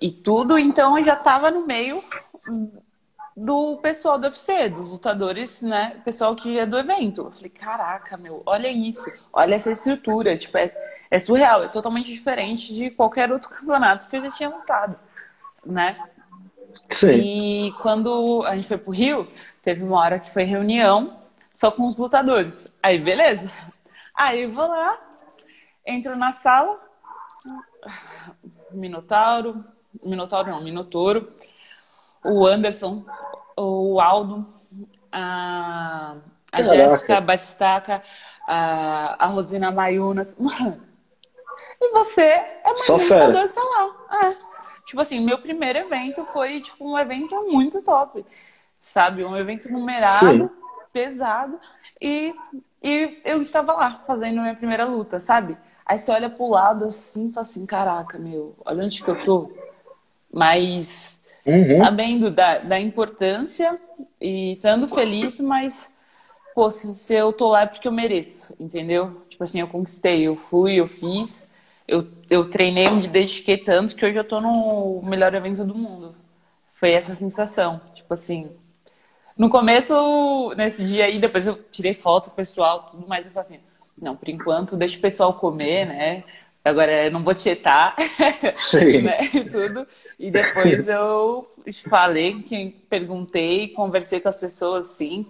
[0.00, 2.02] e tudo, então eu já estava no meio
[3.36, 6.00] do pessoal do UFC, dos lutadores, né?
[6.04, 7.22] Pessoal que é do evento.
[7.22, 10.72] Eu falei, caraca, meu, olha isso, olha essa estrutura, tipo, é,
[11.10, 14.98] é surreal, é totalmente diferente de qualquer outro campeonato que eu já tinha lutado,
[15.64, 15.96] né?
[16.90, 17.12] Sim.
[17.12, 19.24] E quando a gente foi pro Rio,
[19.62, 21.18] teve uma hora que foi reunião
[21.52, 22.76] só com os lutadores.
[22.82, 23.50] Aí, beleza.
[24.14, 24.98] Aí vou lá,
[25.86, 26.78] entro na sala,
[28.70, 29.64] Minotauro,
[30.02, 31.32] Minotauro não, Minotouro,
[32.24, 33.04] o Anderson,
[33.56, 34.46] o Aldo,
[35.10, 36.16] a,
[36.52, 38.02] a Jéssica Batistaca,
[38.46, 40.36] a, a Rosina Mayunas.
[40.40, 40.82] Mano,
[41.80, 44.24] e você é mais Só um que tá lá.
[44.24, 44.32] É.
[44.86, 48.24] Tipo assim, meu primeiro evento foi tipo um evento muito top.
[48.80, 49.24] Sabe?
[49.24, 50.16] Um evento numerado.
[50.16, 51.58] Sim pesado.
[52.00, 52.32] E,
[52.82, 55.56] e eu estava lá fazendo minha primeira luta, sabe?
[55.84, 59.24] Aí você olha pro lado assim e fala assim, caraca, meu, olha onde que eu
[59.24, 59.50] tô.
[60.32, 61.76] Mas uhum.
[61.76, 63.78] sabendo da, da importância
[64.20, 65.92] e estando feliz, mas,
[66.54, 69.22] pô, se, se eu tô lá é porque eu mereço, entendeu?
[69.28, 71.48] Tipo assim, eu conquistei, eu fui, eu fiz,
[71.86, 76.14] eu, eu treinei, me dediquei tanto que hoje eu tô no melhor evento do mundo.
[76.72, 78.50] Foi essa sensação, tipo assim,
[79.36, 83.60] no começo, nesse dia aí, depois eu tirei foto pessoal, tudo mais, eu falei assim,
[84.00, 86.24] não, por enquanto, deixa o pessoal comer, né?
[86.64, 87.96] Agora não vou tietar,
[88.52, 89.02] Sim.
[89.02, 89.18] né?
[89.50, 89.86] Tudo.
[90.18, 91.48] E depois eu
[91.88, 95.26] falei, que perguntei, conversei com as pessoas, sim,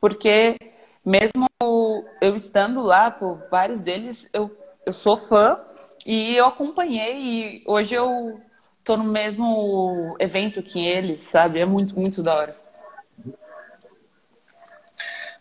[0.00, 0.56] porque
[1.04, 5.58] mesmo eu estando lá, por vários deles, eu, eu sou fã
[6.06, 8.40] e eu acompanhei e hoje eu
[8.84, 11.58] tô no mesmo evento que eles, sabe?
[11.58, 12.66] É muito, muito da hora.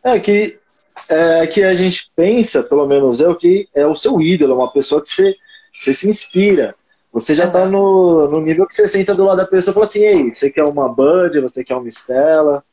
[0.03, 0.59] É que,
[1.09, 4.55] é que a gente pensa, pelo menos é o que é o seu ídolo, é
[4.55, 5.35] uma pessoa que você,
[5.73, 6.75] você se inspira.
[7.13, 9.85] Você já tá no, no nível que você senta do lado da pessoa e fala
[9.85, 12.63] assim, ei, você quer uma Bud, você quer uma Stella?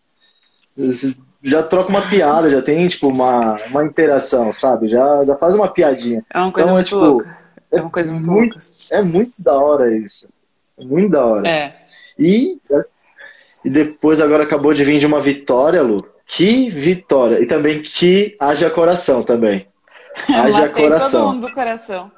[1.43, 4.89] já troca uma piada, já tem, tipo, uma, uma interação, sabe?
[4.89, 6.25] Já, já faz uma piadinha.
[6.33, 7.39] É uma coisa então, muito é, tipo, louca.
[7.71, 8.57] É uma coisa muito, muito.
[8.91, 10.29] É muito da hora isso.
[10.79, 11.49] É muito da hora.
[11.49, 11.77] É.
[12.19, 12.59] E,
[13.65, 15.99] e depois agora acabou de vir de uma vitória, Lu.
[16.35, 17.41] Que vitória!
[17.43, 19.67] E também que haja coração também.
[20.29, 21.11] Haja coração.
[21.11, 22.11] todo mundo do coração.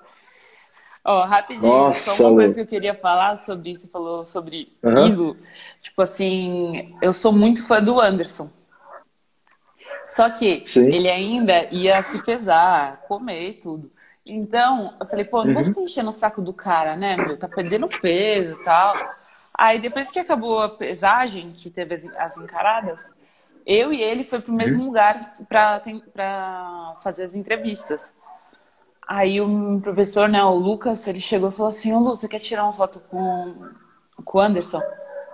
[1.04, 5.08] Ó, rapidinho, Nossa, só uma coisa que eu queria falar sobre isso, falou sobre Aham.
[5.10, 5.36] ídolo.
[5.80, 8.50] Tipo assim, eu sou muito fã do Anderson.
[10.04, 10.88] Só que Sim.
[10.90, 13.90] ele ainda ia se pesar, comer e tudo.
[14.26, 15.68] Então, eu falei, pô, não vou Uhum.
[15.68, 17.36] ficar enchendo o saco do cara, né, meu?
[17.38, 18.94] Tá perdendo peso e tal.
[19.58, 23.12] Aí depois que acabou a pesagem, que teve as encaradas,
[23.66, 25.80] eu e ele foi pro mesmo lugar pra
[27.02, 28.12] fazer as entrevistas.
[29.06, 32.38] Aí o professor, né, o Lucas, ele chegou e falou assim, ô Lu, você quer
[32.40, 33.54] tirar uma foto com,
[34.24, 34.80] com o Anderson?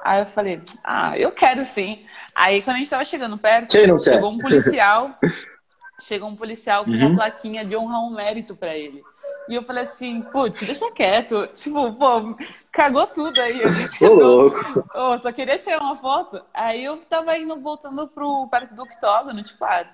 [0.02, 2.04] Aí eu falei, ah, eu quero sim.
[2.34, 4.12] Aí quando a gente tava chegando perto, não quer?
[4.14, 5.10] chegou um policial,
[6.02, 6.96] chegou um policial com Uhum.
[6.96, 9.02] uma plaquinha de honrar um mérito pra ele.
[9.50, 11.48] E eu falei assim, putz, deixa quieto.
[11.48, 12.36] Tipo, pô,
[12.70, 13.60] cagou tudo aí.
[14.00, 14.84] Ô, louco.
[14.94, 16.40] Ô, só queria tirar uma foto.
[16.54, 19.84] Aí eu tava indo, voltando pro perto do octógono, tipo, ah,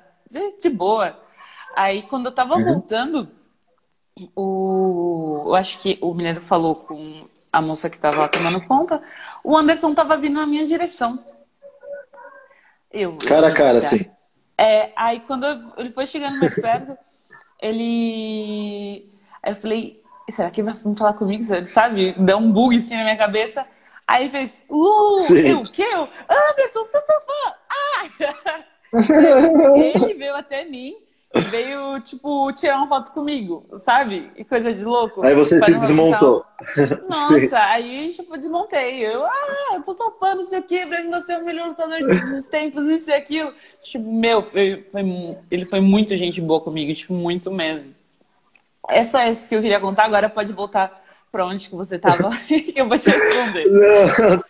[0.60, 1.18] de, boa.
[1.74, 2.64] Aí quando eu tava Uhum.
[2.64, 3.30] voltando,
[4.36, 7.02] o, eu acho que o mineiro falou com
[7.50, 9.02] a moça que tava tomando conta,
[9.42, 11.18] o Anderson tava vindo na minha direção.
[12.92, 14.04] Eu, Cara a cara, assim.
[14.58, 16.96] É, aí quando eu- ele foi chegando mais perto,
[17.60, 19.15] ele.
[19.46, 21.54] Aí eu falei, será que ele vai falar comigo?
[21.54, 22.16] Ele sabe?
[22.18, 23.64] Deu um bug assim na minha cabeça.
[24.08, 26.02] Aí ele fez, Lu, eu, que eu?
[26.02, 27.54] Anderson, sou seu fã!
[27.70, 28.64] Ah!
[29.76, 30.96] ele veio até mim
[31.32, 34.30] e veio, tipo, tirar uma foto comigo, sabe?
[34.36, 35.22] E coisa de louco.
[35.24, 36.44] Aí você se não- desmontou.
[37.08, 37.54] nossa, Sim.
[37.54, 39.06] aí tipo, desmontei.
[39.06, 41.44] Eu, ah, eu sou sua fã, não sei o que, pra mim você é o
[41.44, 43.52] melhor lutador de todos os tempos, isso e aquilo.
[43.80, 45.02] Tipo, meu, foi, foi
[45.52, 47.94] ele foi muito gente boa comigo, tipo, muito mesmo.
[48.90, 52.30] É só isso que eu queria contar, agora pode voltar pra onde que você tava,
[52.46, 53.64] que eu vou te responder.
[53.70, 54.40] Não.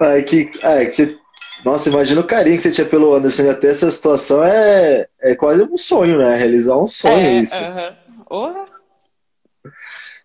[0.00, 1.18] Ai, que, ai, que...
[1.64, 3.50] Nossa, imagina o carinho que você tinha pelo Anderson.
[3.50, 6.36] Até essa situação é, é quase um sonho, né?
[6.36, 7.54] Realizar um sonho É, isso.
[7.56, 7.96] aham.
[8.28, 8.64] Porra.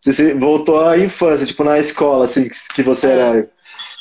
[0.04, 3.12] Você voltou à infância, tipo, na escola, assim, que, que você É.
[3.12, 3.50] era,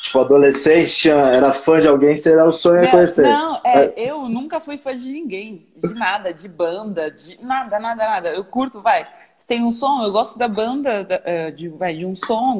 [0.01, 3.23] tipo, adolescente, era fã de alguém, você era o sonho é Meu, conhecer.
[3.23, 8.05] não, é, eu nunca fui fã de ninguém, de nada, de banda, de nada, nada,
[8.05, 8.29] nada.
[8.29, 9.05] Eu curto, vai.
[9.37, 12.59] Se tem um som, eu gosto da banda, da- eh, de, vai, de um som,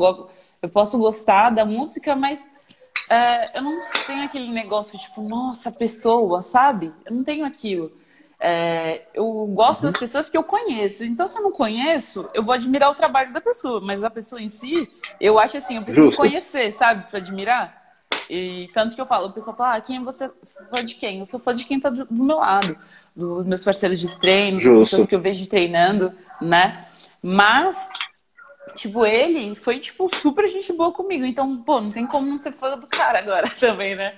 [0.61, 2.47] eu posso gostar da música, mas
[3.09, 6.93] eh, eu não tenho aquele negócio tipo, nossa, pessoa, sabe?
[7.05, 7.91] Eu não tenho aquilo.
[8.43, 11.05] É, eu gosto das pessoas que eu conheço.
[11.05, 13.79] Então, se eu não conheço, eu vou admirar o trabalho da pessoa.
[13.79, 16.17] Mas a pessoa em si, eu acho assim, eu preciso Justo.
[16.17, 17.07] conhecer, sabe?
[17.11, 17.79] Pra admirar.
[18.27, 20.31] E tanto que eu falo, o pessoal fala, ah, quem é você
[20.71, 21.19] fã de quem?
[21.19, 22.75] Eu sou fã de quem tá do, do meu lado,
[23.15, 26.81] dos meus parceiros de treino, das pessoas que eu vejo treinando, né?
[27.23, 27.77] Mas,
[28.75, 31.25] tipo, ele foi, tipo, super gente boa comigo.
[31.25, 34.15] Então, pô, não tem como não ser fã do cara agora também, né?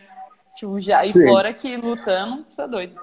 [0.55, 2.95] Tipo, já, e fora que lutando, você é doido.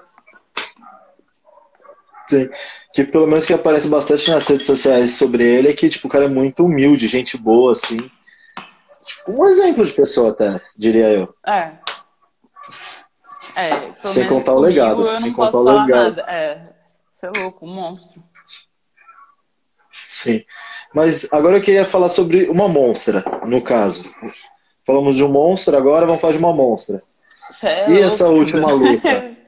[2.31, 2.49] Sim.
[2.93, 6.11] Que pelo menos que aparece bastante nas redes sociais sobre ele é que, tipo, o
[6.11, 7.97] cara é muito humilde, gente boa, assim.
[9.05, 11.33] Tipo, um exemplo de pessoa até, diria eu.
[11.47, 11.71] É.
[13.55, 15.87] É, Sem contar o legado, Eu sem contar o legado.
[16.17, 16.21] nada.
[16.29, 16.69] É.
[17.11, 18.23] Você é louco, um monstro.
[20.05, 20.43] Sim.
[20.93, 24.03] Mas agora eu queria falar sobre uma monstra, no caso.
[24.85, 27.01] Falamos de um monstro, agora vamos falar de uma monstra.
[27.63, 28.39] É E essa louco.
[28.39, 29.31] última luta?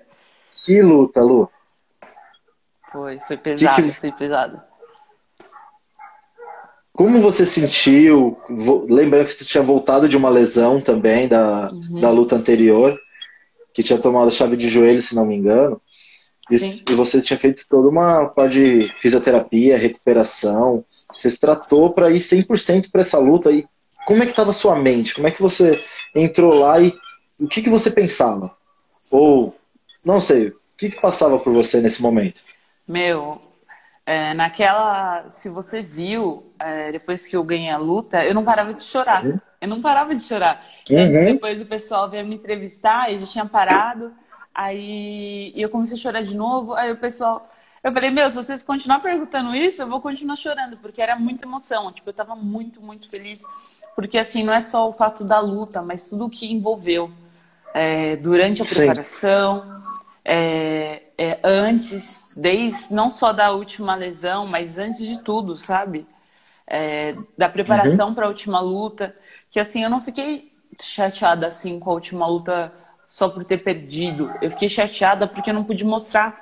[0.66, 1.50] Que luta, Lu?
[2.94, 4.62] Foi, foi pesado, que- foi pesado.
[6.94, 8.38] Como você sentiu?
[8.88, 12.00] Lembrando que você tinha voltado de uma lesão também da, Uhum.
[12.02, 12.98] da luta anterior,
[13.74, 15.82] que tinha tomado chave de joelho, se não me engano.
[16.52, 20.86] E, e você tinha feito toda uma parte de fisioterapia, recuperação.
[21.12, 23.52] Você se tratou para ir 100% para essa luta.
[23.52, 23.66] E
[24.06, 25.16] como é que estava a sua mente?
[25.16, 26.94] Como é que você entrou lá e
[27.40, 28.56] o que, que você pensava?
[29.12, 29.56] Ou,
[30.06, 32.36] não sei, o que, que passava por você nesse momento?
[32.88, 33.32] Meu,
[34.06, 35.30] é, naquela.
[35.30, 39.26] Se você viu, é, depois que eu ganhei a luta, eu não parava de chorar.
[39.26, 39.40] Uhum.
[39.62, 40.62] Eu não parava de chorar.
[40.90, 41.26] Uhum.
[41.26, 44.14] Depois o pessoal veio me entrevistar e já tinha parado.
[44.54, 46.74] Aí e eu comecei a chorar de novo.
[46.74, 47.48] Aí o pessoal.
[47.84, 51.46] Eu falei, meu, se vocês continuar perguntando isso, eu vou continuar chorando, porque era muita
[51.46, 51.92] emoção.
[51.92, 53.44] Tipo, eu tava muito, muito feliz.
[53.96, 57.12] Porque, assim, não é só o fato da luta, mas tudo o que envolveu.
[57.74, 59.82] É, durante a preparação,
[60.24, 66.06] é, é, antes, desde não só da última lesão, mas antes de tudo, sabe?
[66.68, 69.14] É, da preparação para a última luta,
[69.50, 72.74] que assim eu não fiquei chateada assim com a última luta
[73.08, 74.34] só por ter perdido.
[74.42, 76.36] Eu fiquei chateada porque eu não pude mostrar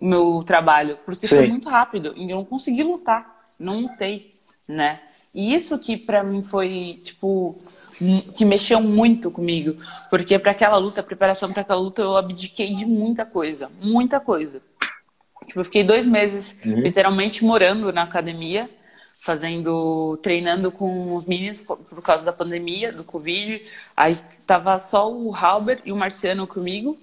[0.00, 1.48] o meu trabalho, porque foi Sim.
[1.48, 4.28] muito rápido e eu não consegui lutar, não lutei,
[4.68, 5.00] né?
[5.34, 7.56] E isso que pra mim foi, tipo,
[8.00, 9.76] m- que mexeu muito comigo,
[10.08, 14.20] porque para aquela luta, a preparação para aquela luta, eu abdiquei de muita coisa, muita
[14.20, 14.62] coisa.
[15.46, 16.80] Tipo, eu fiquei dois meses Uhum.
[16.80, 18.68] literalmente morando na academia,
[19.22, 23.62] fazendo, treinando com os meninos por, por causa da pandemia, do Covid.
[23.96, 24.16] Aí
[24.46, 26.96] tava só o Halber e o Marciano comigo,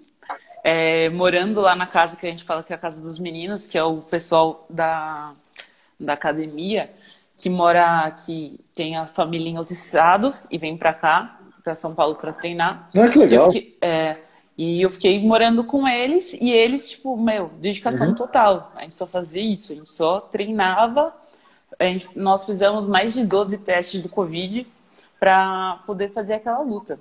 [0.63, 3.67] é, morando lá na casa que a gente fala que é a casa dos meninos,
[3.67, 5.33] que é o pessoal da,
[5.99, 6.91] da academia,
[7.41, 11.95] que mora aqui, tem a família em outro estado e vem para cá, para São
[11.95, 12.87] Paulo para treinar.
[12.95, 13.47] Ah, que legal.
[13.47, 14.17] Eu fiquei, é,
[14.55, 18.15] e eu fiquei morando com eles e eles, tipo, meu, dedicação uhum.
[18.15, 18.71] total.
[18.75, 21.15] A gente só fazia isso, a gente só treinava.
[21.79, 24.67] Gente, nós fizemos mais de 12 testes do Covid
[25.19, 26.99] para poder fazer aquela luta.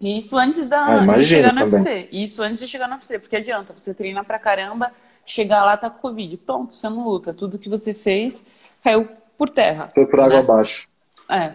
[0.00, 1.62] E isso antes da, ah, de chegar no.
[1.62, 2.08] UFC.
[2.12, 4.92] Isso antes de chegar no UFC, porque adianta, você treina pra caramba,
[5.26, 6.36] chegar lá tá com Covid.
[6.36, 7.34] Pronto, você não luta.
[7.34, 8.46] Tudo que você fez
[8.84, 9.90] caiu por terra.
[9.94, 10.40] Foi por água né?
[10.40, 10.88] abaixo.
[11.28, 11.54] É.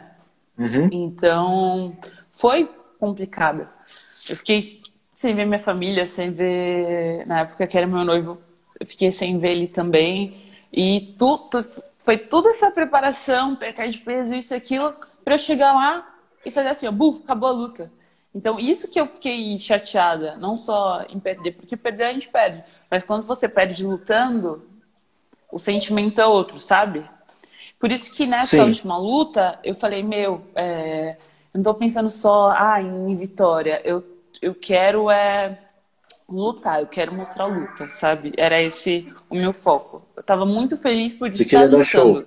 [0.57, 0.89] Uhum.
[0.91, 1.97] Então,
[2.31, 3.67] foi complicado.
[4.29, 4.81] Eu fiquei
[5.13, 7.25] sem ver minha família, sem ver.
[7.25, 8.37] Na época que era meu noivo,
[8.79, 10.37] eu fiquei sem ver ele também.
[10.71, 11.65] E tudo,
[12.03, 16.51] foi toda essa preparação, perca de peso, isso e aquilo, para eu chegar lá e
[16.51, 17.91] fazer assim, ó, buf, acabou a luta.
[18.33, 22.63] Então, isso que eu fiquei chateada, não só em perder, porque perder a gente perde,
[22.89, 24.63] mas quando você perde lutando,
[25.51, 27.09] o sentimento é outro, sabe?
[27.79, 28.63] Por isso que nessa Sim.
[28.63, 31.11] última luta, eu falei, meu, é,
[31.53, 34.03] eu não tô pensando só ah, em vitória, eu,
[34.41, 35.59] eu quero é,
[36.29, 38.33] lutar, eu quero mostrar luta, sabe?
[38.37, 40.03] Era esse o meu foco.
[40.15, 41.85] Eu tava muito feliz por Você estar dar lutando.
[41.85, 42.23] show.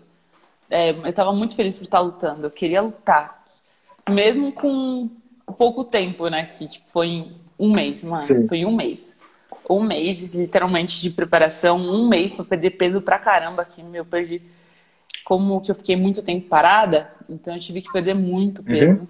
[0.70, 3.44] É, eu tava muito feliz por estar lutando, eu queria lutar.
[4.08, 5.10] Mesmo com
[5.58, 6.46] pouco tempo, né?
[6.46, 8.22] Que tipo, foi um mês, mano.
[8.22, 8.48] Sim.
[8.48, 9.20] Foi um mês.
[9.68, 13.84] Um mês, literalmente, de preparação, um mês pra perder peso pra caramba aqui.
[13.92, 14.42] Eu perdi.
[15.30, 19.08] Como que eu fiquei muito tempo parada, então eu tive que perder muito peso.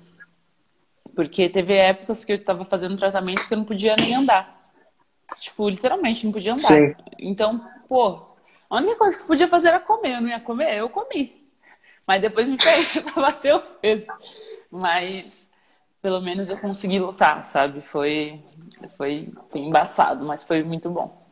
[1.17, 4.61] Porque teve épocas que eu tava fazendo tratamento que eu não podia nem andar.
[5.39, 6.69] Tipo, literalmente, não podia andar.
[6.69, 6.95] Sim.
[7.19, 8.21] Então, pô,
[8.69, 10.17] a única coisa que eu podia fazer era comer.
[10.17, 11.43] Eu não ia comer, eu comi.
[12.07, 14.07] Mas depois me peguei pra bater o peso.
[14.71, 15.49] Mas
[16.03, 17.81] pelo menos eu consegui lutar, sabe?
[17.81, 18.43] Foi,
[18.99, 21.27] foi, foi embaçado, mas foi muito bom.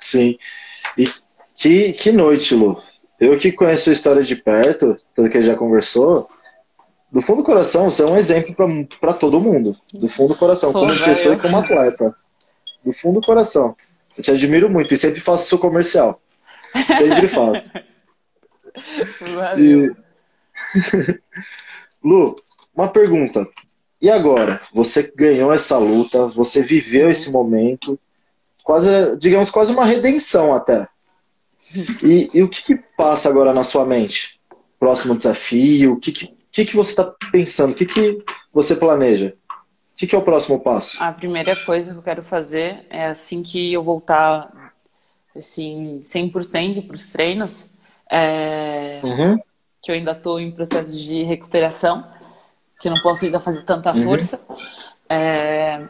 [0.00, 0.36] Sim.
[0.98, 1.04] E
[1.54, 2.82] que, que noite, Lu.
[3.20, 6.28] Eu que conheço a história de perto, pelo que a gente já conversou,
[7.10, 8.54] do fundo do coração, você é um exemplo
[9.00, 9.76] para todo mundo.
[9.92, 11.04] Do fundo do coração, Sou, como velho.
[11.04, 12.14] pessoa e como atleta.
[12.84, 13.74] Do fundo do coração.
[14.16, 16.20] Eu te admiro muito e sempre faço seu comercial.
[16.98, 17.70] Sempre faço.
[19.34, 19.86] Valeu.
[19.86, 19.96] E...
[22.04, 22.36] Lu,
[22.74, 23.46] uma pergunta.
[24.00, 24.60] E agora?
[24.72, 27.98] Você ganhou essa luta, você viveu esse momento,
[28.62, 30.86] quase, digamos, quase uma redenção até.
[32.02, 34.40] E, e o que, que passa agora na sua mente?
[34.78, 35.94] Próximo desafio?
[35.94, 37.72] O que, que, que, que você está pensando?
[37.72, 39.34] O que, que você planeja?
[39.50, 41.02] O que, que é o próximo passo?
[41.02, 44.72] A primeira coisa que eu quero fazer é assim que eu voltar
[45.36, 47.68] assim 100% para os treinos,
[48.10, 49.36] é, Uhum.
[49.82, 52.04] que eu ainda estou em processo de recuperação,
[52.80, 54.04] que eu não posso ainda fazer tanta Uhum.
[54.04, 54.46] força.
[55.08, 55.88] É,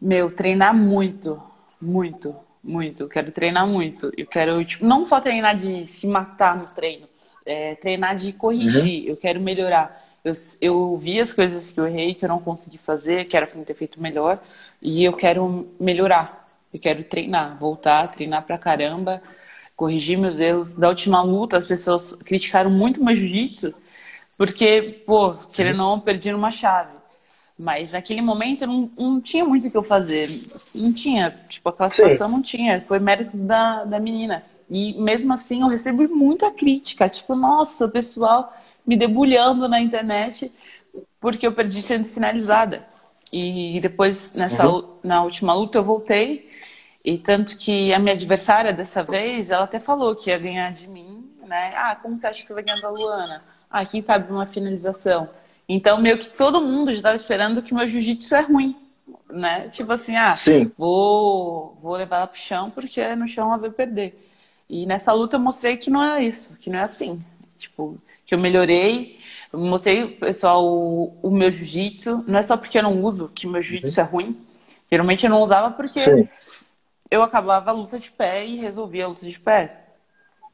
[0.00, 1.36] meu, treinar muito,
[1.80, 3.04] muito, muito.
[3.04, 4.12] Eu quero treinar muito.
[4.16, 7.08] Eu quero, tipo, não só treinar de se matar no treino,
[7.44, 9.08] é, treinar de corrigir.
[9.08, 10.08] Eu quero melhorar.
[10.24, 13.46] Eu, eu vi as coisas que eu errei, que eu não consegui fazer, que era
[13.46, 14.38] pra ter feito melhor,
[14.80, 16.44] e eu quero melhorar.
[16.72, 19.22] Eu quero treinar, voltar, treinar pra caramba,
[19.74, 20.74] corrigir meus erros.
[20.74, 23.74] Da última luta, as pessoas criticaram muito meu jiu-jitsu,
[24.36, 26.99] porque, pô, querendo ou não, perdi numa chave.
[27.62, 30.26] Mas naquele momento eu não, não tinha muito o que eu fazer.
[30.74, 31.30] Não tinha.
[31.30, 32.82] Tipo, a classificação não tinha.
[32.88, 34.38] Foi mérito da, da menina.
[34.70, 37.06] E mesmo assim eu recebi muita crítica.
[37.06, 38.50] Tipo, nossa, o pessoal
[38.86, 40.50] me debulhando na internet
[41.20, 42.82] porque eu perdi sendo finalizada.
[43.30, 44.94] E depois, nessa, Uhum.
[45.04, 46.48] na última luta, eu voltei.
[47.04, 50.86] E tanto que a minha adversária dessa vez, ela até falou que ia ganhar de
[50.88, 51.72] mim, né?
[51.76, 53.44] Ah, como você acha que você vai ganhar da Luana?
[53.70, 55.28] Ah, quem sabe uma finalização.
[55.72, 58.72] Então, meio que todo mundo já estava esperando que meu jiu-jitsu é ruim,
[59.30, 59.68] né?
[59.68, 60.64] Tipo assim, ah, Sim.
[60.76, 64.20] vou, vou levar ela pro chão porque no chão ela vai perder.
[64.68, 67.22] E nessa luta eu mostrei que não é isso, que não é assim.
[67.56, 69.16] Tipo, que eu melhorei,
[69.52, 72.24] eu mostrei pessoal o, o meu jiu-jitsu.
[72.26, 74.36] Não é só porque eu não uso que meu jiu-jitsu é ruim.
[74.90, 76.24] Geralmente eu não usava porque Sim.
[77.12, 79.79] eu acabava a luta de pé e resolvia a luta de pé.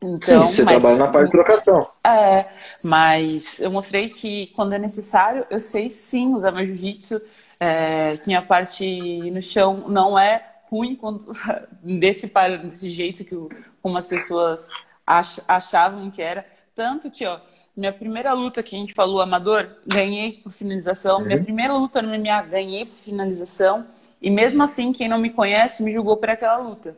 [0.02, 1.88] Então, Sim, você mas- trabalha na parte de trocação.
[2.04, 2.46] é,
[2.84, 7.20] mas eu mostrei que quando é necessário, eu sei sim usar meu jiu-jitsu,
[7.58, 8.84] é, que minha parte
[9.30, 11.24] no chão não é ruim quando,
[11.82, 12.30] desse,
[12.62, 13.36] desse jeito que
[13.82, 14.68] como as pessoas
[15.06, 16.44] ach- achavam que era.
[16.74, 17.40] Tanto que, ó,
[17.74, 21.20] minha primeira luta que a gente falou, amador, ganhei por finalização.
[21.24, 23.86] Minha primeira luta no MMA, ganhei por finalização.
[24.20, 26.96] E mesmo assim, quem não me conhece me julgou por aquela luta.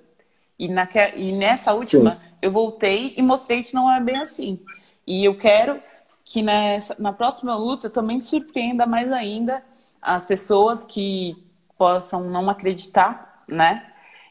[0.59, 0.99] E, naque...
[1.17, 2.27] e nessa última, Sim.
[2.43, 4.59] eu voltei e mostrei que não é bem assim.
[5.07, 5.81] E eu quero
[6.25, 9.63] que nessa, na próxima luta eu também surpreenda mais ainda
[10.03, 11.37] as pessoas que
[11.77, 13.85] possam não acreditar, né?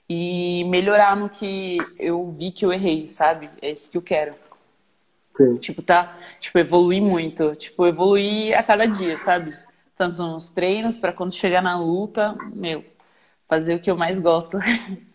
[0.09, 3.49] E melhorar no que eu vi que eu errei, sabe?
[3.61, 4.35] É isso que eu quero.
[5.35, 5.57] Sim.
[5.57, 6.17] Tipo, tá?
[6.39, 7.55] Tipo, evoluir muito.
[7.55, 9.51] Tipo, evoluir a cada dia, sabe?
[9.97, 12.83] Tanto nos treinos, para quando chegar na luta, meu,
[13.47, 14.57] fazer o que eu mais gosto.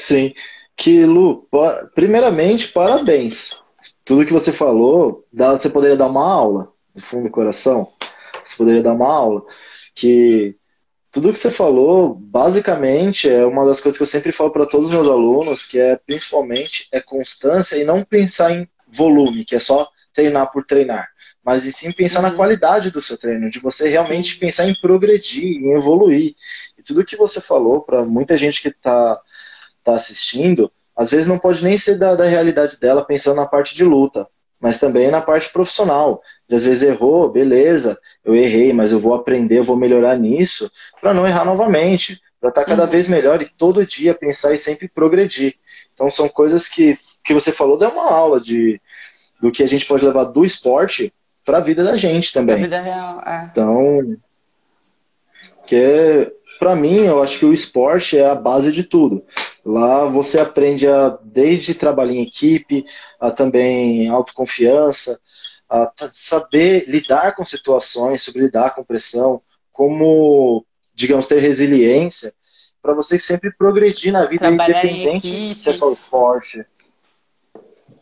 [0.00, 0.34] Sim.
[0.76, 1.46] Que, Lu,
[1.94, 3.62] primeiramente, parabéns.
[4.04, 7.92] Tudo que você falou, você poderia dar uma aula, no fundo do coração.
[8.44, 9.44] Você poderia dar uma aula.
[9.94, 10.56] Que
[11.12, 14.88] tudo que você falou, basicamente, é uma das coisas que eu sempre falo para todos
[14.88, 19.60] os meus alunos, que é principalmente é constância e não pensar em volume, que é
[19.60, 21.08] só treinar por treinar,
[21.44, 22.30] mas e sim pensar uhum.
[22.30, 26.34] na qualidade do seu treino, de você realmente pensar em progredir, em evoluir.
[26.78, 29.20] E tudo que você falou para muita gente que está
[29.90, 33.74] tá assistindo, às vezes não pode nem ser da, da realidade dela pensando na parte
[33.74, 34.26] de luta,
[34.60, 36.22] mas também na parte profissional.
[36.48, 40.70] De, às vezes errou, beleza, eu errei, mas eu vou aprender, eu vou melhorar nisso,
[41.00, 42.90] para não errar novamente, para estar tá cada uhum.
[42.90, 45.54] vez melhor e todo dia pensar e sempre progredir.
[45.94, 48.80] Então são coisas que, que você falou, dá uma aula de
[49.40, 51.12] do que a gente pode levar do esporte
[51.44, 52.56] para a vida da gente também.
[52.56, 53.48] A vida real, é.
[53.50, 54.16] Então,
[55.66, 59.24] que é, para mim, eu acho que o esporte é a base de tudo.
[59.64, 62.84] Lá você aprende a, desde trabalhar em equipe,
[63.18, 65.20] a também autoconfiança,
[65.68, 69.40] a saber lidar com situações, sobre lidar com pressão,
[69.72, 72.32] como, digamos, ter resiliência,
[72.82, 76.64] para você sempre progredir na vida Trabalhar independente de ser só esporte.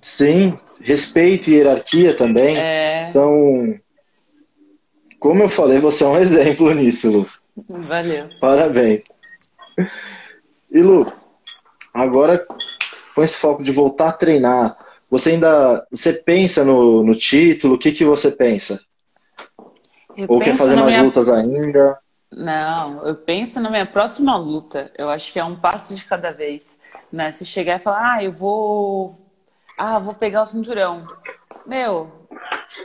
[0.01, 2.57] Sim, respeito e hierarquia também.
[2.57, 3.11] É...
[3.11, 3.79] Então,
[5.19, 7.27] como eu falei, você é um exemplo nisso, Lu.
[7.69, 8.29] Valeu.
[8.41, 9.03] Parabéns.
[10.71, 11.05] E Lu,
[11.99, 12.47] Agora,
[13.13, 14.77] com esse foco de voltar a treinar,
[15.11, 17.75] você ainda você pensa no, no título?
[17.75, 18.81] O que, que você pensa?
[20.17, 21.03] Eu Ou quer fazer mais minha...
[21.03, 21.93] lutas ainda?
[22.31, 24.93] Não, eu penso na minha próxima luta.
[24.97, 26.79] Eu acho que é um passo de cada vez.
[27.11, 27.33] Né?
[27.33, 29.19] Se chegar e falar, ah, eu vou.
[29.77, 31.05] Ah, vou pegar o cinturão.
[31.67, 32.18] Meu,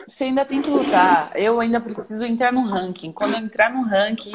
[0.08, 1.32] você ainda tem que lutar.
[1.36, 3.12] Eu ainda preciso entrar no ranking.
[3.12, 4.34] Quando eu entrar no ranking,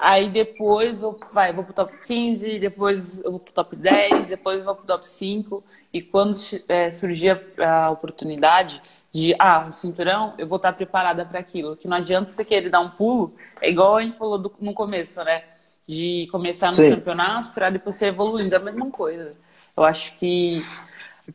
[0.00, 4.58] Aí depois eu vai, vou pro top 15, depois eu vou pro top 10, depois
[4.58, 5.62] eu vou pro top 5.
[5.92, 6.34] E quando
[6.68, 8.80] é, surgir a, a oportunidade
[9.12, 11.76] de, ah, um cinturão, eu vou estar preparada para aquilo.
[11.76, 14.72] Que não adianta você querer dar um pulo, é igual a gente falou do, no
[14.72, 15.42] começo, né?
[15.86, 16.94] De começar nos Sim.
[16.94, 19.36] campeonatos para depois ser evoluindo, é a mesma coisa.
[19.76, 20.62] Eu acho que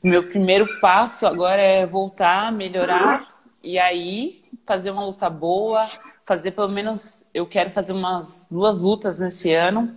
[0.02, 3.35] o meu primeiro passo agora é voltar, melhorar
[3.66, 5.90] e aí fazer uma luta boa,
[6.26, 9.94] fazer pelo menos, eu quero fazer umas duas lutas nesse ano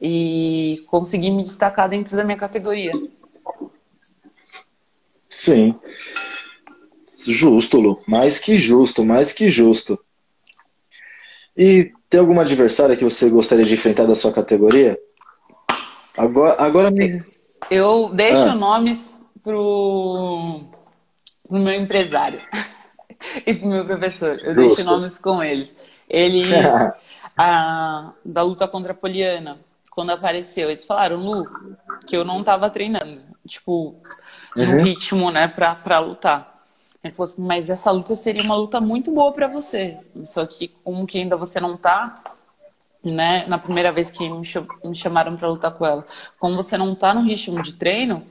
[0.00, 2.92] e conseguir me destacar dentro da minha categoria.
[5.30, 5.74] Sim.
[7.26, 8.02] Justo, Lu.
[8.06, 9.98] Mais que justo, mais que justo.
[11.56, 14.98] E tem alguma adversária que você gostaria de enfrentar da sua categoria?
[16.16, 17.22] Agora, agora me...
[17.70, 18.54] Eu deixo ah.
[18.54, 20.60] nomes pro,
[21.48, 22.40] pro meu empresário.
[23.46, 24.38] e pro meu professor.
[24.42, 24.76] Eu Justo.
[24.76, 25.76] deixo nomes com eles.
[26.08, 26.52] Eles,
[27.38, 29.58] a, da luta contra a Poliana,
[29.90, 31.44] quando apareceu, eles falaram, Lu,
[32.06, 33.94] que eu não tava treinando, tipo,
[34.56, 34.82] no uhum.
[34.82, 36.52] ritmo, né, pra, pra lutar.
[37.02, 39.98] Ele falou assim, mas essa luta seria uma luta muito boa para você.
[40.24, 42.22] Só que como que ainda você não tá,
[43.04, 46.06] né, na primeira vez que me chamaram para lutar com ela,
[46.38, 48.26] como você não tá no ritmo de treino,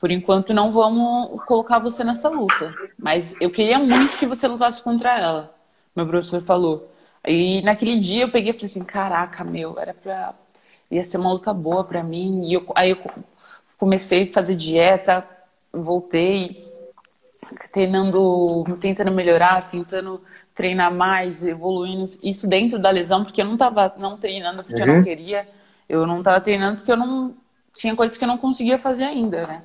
[0.00, 2.74] por enquanto não vamos colocar você nessa luta.
[2.98, 5.54] Mas eu queria muito que você lutasse contra ela.
[5.94, 6.90] Meu professor falou.
[7.26, 10.34] E naquele dia eu peguei e falei assim, caraca, meu, era pra.
[10.90, 12.48] ia ser uma luta boa pra mim.
[12.48, 12.98] E eu, aí eu
[13.76, 15.22] comecei a fazer dieta,
[15.70, 16.66] voltei
[17.70, 20.22] treinando, tentando melhorar, tentando
[20.54, 24.80] treinar mais, evoluindo isso dentro da lesão, porque eu não tava não treinando porque uhum.
[24.80, 25.04] eu não uhum.
[25.04, 25.48] queria,
[25.88, 27.34] eu não tava treinando porque eu não
[27.74, 29.62] tinha coisas que eu não conseguia fazer ainda, né?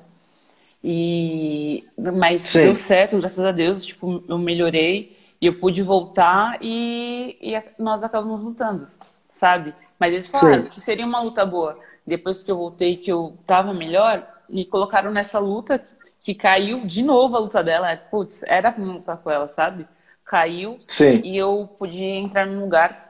[0.82, 2.62] E mas Sim.
[2.62, 8.02] deu certo, graças a Deus, tipo, eu melhorei e eu pude voltar e, e nós
[8.02, 8.86] acabamos lutando,
[9.30, 9.74] sabe?
[9.98, 10.70] Mas eles falaram Sim.
[10.70, 11.78] que seria uma luta boa.
[12.06, 15.82] Depois que eu voltei, que eu tava melhor, me colocaram nessa luta
[16.20, 17.96] que caiu de novo a luta dela.
[17.96, 19.86] Putz, era pra lutar com ela, sabe?
[20.24, 21.20] Caiu Sim.
[21.24, 23.06] e eu podia entrar no lugar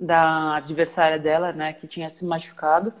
[0.00, 2.92] da adversária dela, né, que tinha se machucado.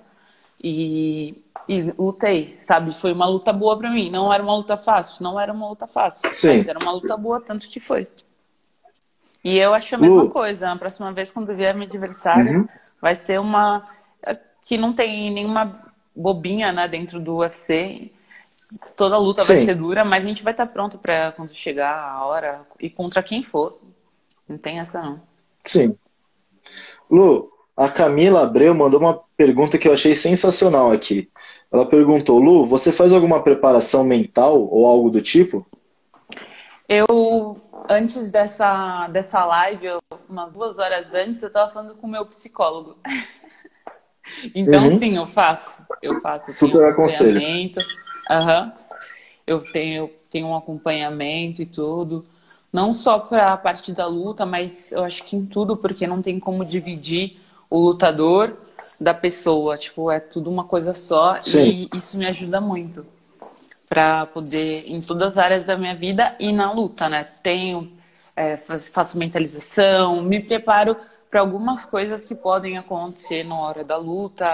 [0.62, 2.94] E, e lutei, sabe?
[2.94, 4.10] Foi uma luta boa para mim.
[4.10, 6.32] Não era uma luta fácil, não era uma luta fácil.
[6.32, 6.58] Sim.
[6.58, 8.06] Mas era uma luta boa, tanto que foi.
[9.42, 10.30] E eu acho a mesma uh.
[10.30, 10.70] coisa.
[10.70, 12.68] A próxima vez, quando vier minha adversária, uhum.
[13.00, 13.84] vai ser uma.
[14.62, 18.10] que não tem nenhuma bobinha, né, dentro do UFC.
[18.96, 19.54] Toda luta Sim.
[19.54, 22.88] vai ser dura, mas a gente vai estar pronto para quando chegar a hora e
[22.88, 23.78] contra quem for.
[24.48, 25.20] Não tem essa não.
[25.64, 25.96] Sim.
[27.10, 31.28] Lu, a Camila Abreu mandou uma pergunta que eu achei sensacional aqui.
[31.74, 35.66] Ela perguntou, Lu, você faz alguma preparação mental ou algo do tipo?
[36.88, 37.60] Eu,
[37.90, 39.98] antes dessa, dessa live, eu,
[40.28, 42.96] umas duas horas antes, eu estava falando com o meu psicólogo.
[44.54, 44.98] então, uhum.
[44.98, 45.76] sim, eu faço.
[46.00, 46.52] Eu faço.
[46.52, 47.40] Super um aconselho.
[47.40, 48.72] Uhum.
[49.44, 52.24] Eu tenho, tenho um acompanhamento e tudo.
[52.72, 56.22] Não só para a parte da luta, mas eu acho que em tudo, porque não
[56.22, 57.36] tem como dividir
[57.68, 58.56] o lutador
[59.00, 59.76] da pessoa.
[59.76, 61.88] Tipo, é tudo uma coisa só Sim.
[61.92, 63.06] e isso me ajuda muito
[63.88, 67.24] para poder, em todas as áreas da minha vida e na luta, né?
[67.42, 67.92] Tenho,
[68.34, 70.96] é, faço mentalização, me preparo
[71.30, 74.46] para algumas coisas que podem acontecer na hora da luta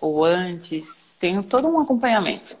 [0.00, 1.16] ou antes.
[1.18, 2.56] Tenho todo um acompanhamento.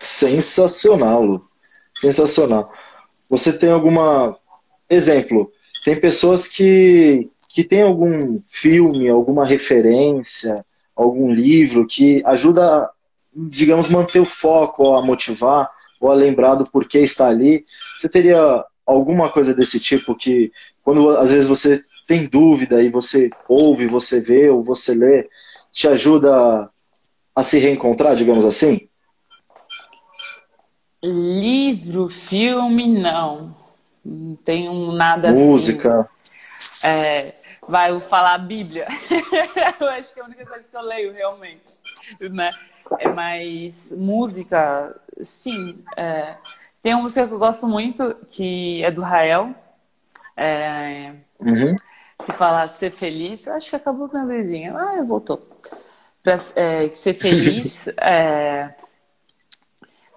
[0.00, 1.40] Sensacional, Lu.
[1.94, 2.70] Sensacional.
[3.30, 4.36] Você tem alguma
[4.90, 5.50] exemplo?
[5.84, 8.18] Tem pessoas que que tem algum
[8.50, 10.54] filme, alguma referência,
[10.96, 12.88] algum livro que ajuda,
[13.34, 17.64] digamos, manter o foco, ou a motivar, ou a lembrar do porquê está ali.
[18.00, 20.50] Você teria alguma coisa desse tipo que,
[20.82, 21.78] quando às vezes você
[22.08, 25.28] tem dúvida e você ouve, você vê ou você lê,
[25.70, 26.70] te ajuda
[27.34, 28.88] a se reencontrar, digamos assim?
[31.02, 33.54] Livro, filme, não.
[34.04, 35.88] Não tenho nada Música.
[35.88, 35.96] assim.
[35.98, 36.31] Música.
[36.84, 37.34] É,
[37.66, 38.86] vai falar a Bíblia.
[39.80, 41.78] eu acho que é a única coisa que eu leio realmente,
[42.20, 42.50] né?
[42.98, 45.84] É mais música, sim.
[45.96, 46.36] É,
[46.82, 49.54] tem uma música que eu gosto muito que é do Rael,
[50.36, 51.76] é, uhum.
[52.24, 53.46] que fala ser feliz.
[53.46, 54.76] Eu acho que acabou minha vizinha.
[54.76, 55.48] Ah, voltou.
[56.22, 57.88] Pra, é, ser feliz.
[57.98, 58.74] é,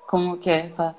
[0.08, 0.70] como que é?
[0.70, 0.96] Fala,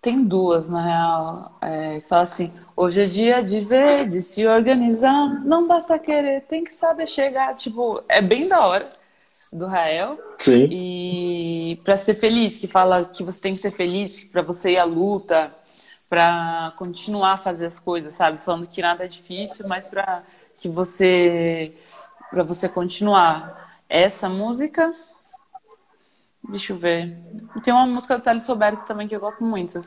[0.00, 1.58] tem duas, na real.
[1.60, 5.44] É, que fala assim: hoje é dia de ver, de se organizar.
[5.44, 7.54] Não basta querer, tem que saber chegar.
[7.54, 8.88] Tipo, é bem da hora
[9.52, 10.18] do Rael.
[10.38, 10.68] Sim.
[10.70, 14.78] E para ser feliz, que fala que você tem que ser feliz para você ir
[14.78, 15.52] à luta,
[16.08, 18.42] para continuar a fazer as coisas, sabe?
[18.42, 20.22] Falando que nada é difícil, mas para
[20.58, 21.74] que você
[22.30, 23.64] para você continuar.
[23.88, 24.92] Essa música
[26.48, 27.16] Deixa eu ver.
[27.62, 29.84] Tem uma música do Thales Soberto também que eu gosto muito.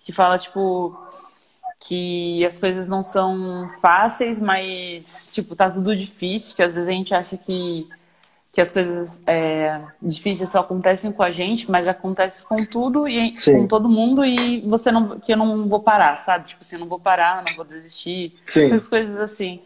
[0.00, 0.98] Que fala, tipo,
[1.80, 6.92] que as coisas não são fáceis, mas, tipo, tá tudo difícil, que às vezes a
[6.92, 7.88] gente acha que,
[8.52, 13.36] que as coisas é, difíceis só acontecem com a gente, mas acontece com tudo e
[13.36, 13.62] Sim.
[13.62, 16.48] com todo mundo e você não, que eu não vou parar, sabe?
[16.48, 18.36] Tipo assim, eu não vou parar, não vou desistir.
[18.46, 18.66] Sim.
[18.66, 19.60] Essas coisas assim.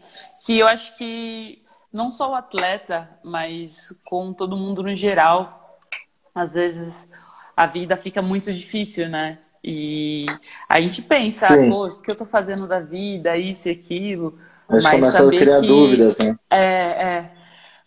[0.45, 1.59] Que eu acho que
[1.91, 5.66] não só o atleta, mas com todo mundo no geral,
[6.39, 7.09] às vezes
[7.55, 9.39] a vida fica muito difícil, né?
[9.63, 10.25] E
[10.69, 14.37] a gente pensa, pô, o que eu tô fazendo da vida, isso e aquilo.
[14.69, 15.67] A gente mas começa a criar que...
[15.67, 16.37] dúvidas, né?
[16.49, 17.31] É, é.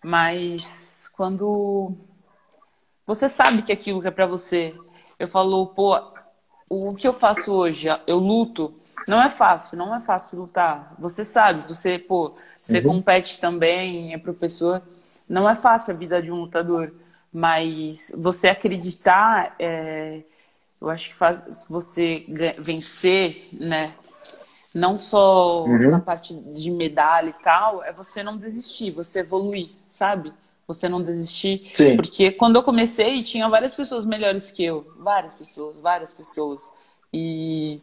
[0.02, 1.94] Mas quando
[3.06, 4.74] você sabe que aquilo que é para você,
[5.18, 5.96] eu falo, pô,
[6.70, 7.88] o que eu faço hoje?
[8.06, 8.74] Eu luto.
[9.08, 10.94] Não é fácil, não é fácil lutar.
[10.98, 12.24] Você sabe, você, pô,
[12.56, 12.98] você uhum.
[12.98, 14.82] compete também, é professor.
[15.28, 16.92] Não é fácil a vida de um lutador.
[17.32, 20.20] Mas você acreditar, é,
[20.80, 22.18] eu acho que faz você
[22.58, 23.94] vencer, né?
[24.74, 25.90] Não só uhum.
[25.90, 30.32] na parte de medalha e tal, é você não desistir, você evoluir, sabe?
[30.66, 31.70] Você não desistir.
[31.74, 31.96] Sim.
[31.96, 34.92] Porque quando eu comecei, tinha várias pessoas melhores que eu.
[34.98, 36.70] Várias pessoas, várias pessoas.
[37.12, 37.80] E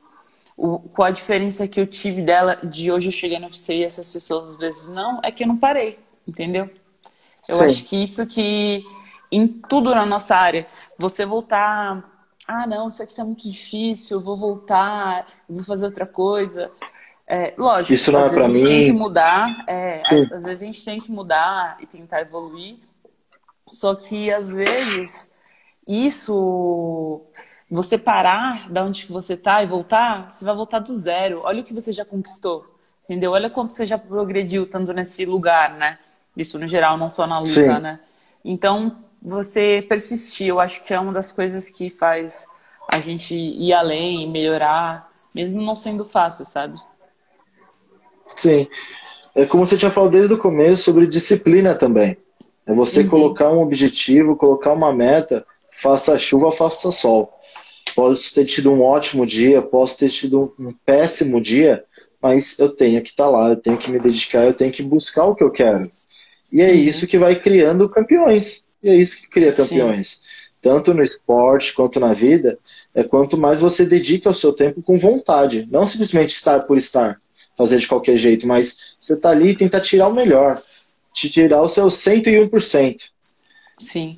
[0.56, 3.84] o, qual a diferença que eu tive dela de hoje eu cheguei no UFC e
[3.84, 6.70] essas pessoas às vezes não, é que eu não parei, entendeu?
[7.48, 7.66] Eu Sim.
[7.66, 8.84] acho que isso que
[9.32, 10.65] em tudo na nossa área.
[10.97, 12.03] Você voltar,
[12.47, 16.71] ah, não, isso aqui tá muito difícil, vou voltar, vou fazer outra coisa.
[17.28, 18.69] É, lógico, isso não às é vezes a gente mim.
[18.69, 20.01] tem que mudar, é,
[20.32, 22.78] às vezes a gente tem que mudar e tentar evoluir.
[23.67, 25.30] Só que às vezes
[25.86, 27.21] isso
[27.69, 31.41] você parar da onde que você tá e voltar, você vai voltar do zero.
[31.43, 32.65] Olha o que você já conquistou.
[33.03, 33.32] Entendeu?
[33.32, 35.93] Olha quanto você já progrediu estando nesse lugar, né?
[36.36, 37.80] Isso no geral, não só na luta, Sim.
[37.80, 37.99] né?
[38.43, 40.47] Então, você persistir.
[40.47, 42.45] Eu acho que é uma das coisas que faz
[42.89, 46.80] a gente ir além, melhorar, mesmo não sendo fácil, sabe?
[48.36, 48.68] Sim.
[49.36, 52.18] É como você tinha falado desde o começo sobre disciplina também.
[52.65, 53.09] É você uhum.
[53.09, 55.45] colocar um objetivo, colocar uma meta,
[55.82, 57.34] faça chuva, faça sol.
[57.95, 61.84] Posso ter tido um ótimo dia, posso ter tido um péssimo dia,
[62.22, 64.84] mas eu tenho que estar tá lá, eu tenho que me dedicar, eu tenho que
[64.84, 65.88] buscar o que eu quero.
[66.53, 66.76] E é uhum.
[66.76, 68.61] isso que vai criando campeões.
[68.84, 70.09] E é isso que cria campeões.
[70.09, 70.15] Sim.
[70.61, 72.57] Tanto no esporte quanto na vida,
[72.93, 75.67] é quanto mais você dedica o seu tempo com vontade.
[75.71, 77.17] Não simplesmente estar por estar,
[77.57, 80.57] fazer de qualquer jeito, mas você tá ali e tenta tirar o melhor.
[81.15, 82.97] Te tirar o seu 101%.
[83.80, 84.13] Sim.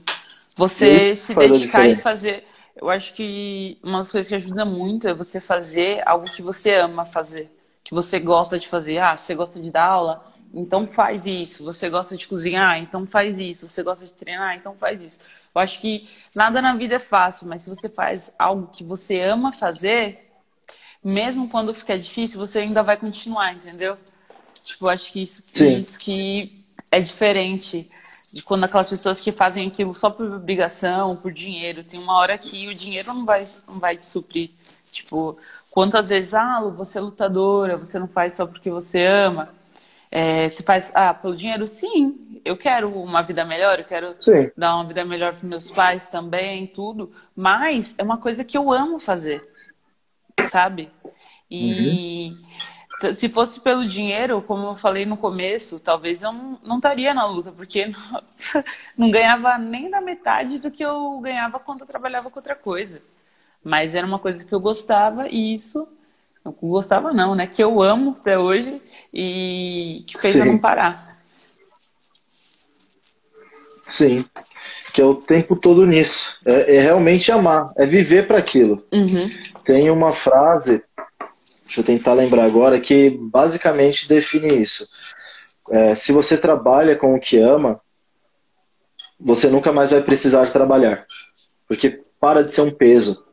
[0.58, 2.44] Você e se dedicar e fazer.
[2.82, 6.76] Eu acho que uma das coisas que ajuda muito é você fazer algo que você
[6.76, 7.50] ama fazer,
[7.84, 9.00] que você gosta de fazer.
[9.00, 10.29] Ah, você gosta de dar aula?
[10.54, 11.64] Então faz isso.
[11.64, 12.78] Você gosta de cozinhar?
[12.80, 13.68] Então faz isso.
[13.68, 14.56] Você gosta de treinar?
[14.56, 15.20] Então faz isso.
[15.54, 19.22] Eu acho que nada na vida é fácil, mas se você faz algo que você
[19.22, 20.32] ama fazer,
[21.04, 23.98] mesmo quando ficar difícil, você ainda vai continuar, entendeu?
[24.64, 27.90] Tipo, eu acho que isso, isso que é diferente
[28.34, 32.38] de quando aquelas pessoas que fazem aquilo só por obrigação, por dinheiro, tem uma hora
[32.38, 34.52] que o dinheiro não vai, não vai te suprir.
[34.92, 35.36] Tipo,
[35.72, 39.59] quantas vezes, ah, você é lutadora, você não faz só porque você ama.
[40.12, 44.50] É, se faz, ah, pelo dinheiro, sim, eu quero uma vida melhor, eu quero sim.
[44.58, 48.72] dar uma vida melhor para meus pais também, tudo, mas é uma coisa que eu
[48.72, 49.48] amo fazer,
[50.50, 50.90] sabe?
[51.50, 52.30] E.
[52.32, 52.70] Uhum
[53.16, 57.26] se fosse pelo dinheiro, como eu falei no começo, talvez eu não, não estaria na
[57.26, 58.22] luta, porque não,
[58.98, 63.02] não, ganhava nem da metade do que eu ganhava quando eu trabalhava com outra coisa.
[63.64, 65.88] Mas era uma coisa que eu gostava e isso.
[66.52, 67.48] Gostava, não, né?
[67.48, 68.82] Que eu amo até hoje
[69.14, 70.40] e que fez Sim.
[70.40, 71.20] eu não parar.
[73.90, 74.26] Sim.
[74.94, 76.42] Que é o tempo todo nisso.
[76.46, 78.84] É, é realmente amar, é viver para aquilo.
[78.92, 79.30] Uhum.
[79.66, 80.84] Tem uma frase
[81.70, 84.88] Deixa eu tentar lembrar agora que basicamente define isso.
[85.70, 87.80] É, se você trabalha com o que ama,
[89.20, 91.06] você nunca mais vai precisar trabalhar.
[91.68, 93.24] Porque para de ser um peso.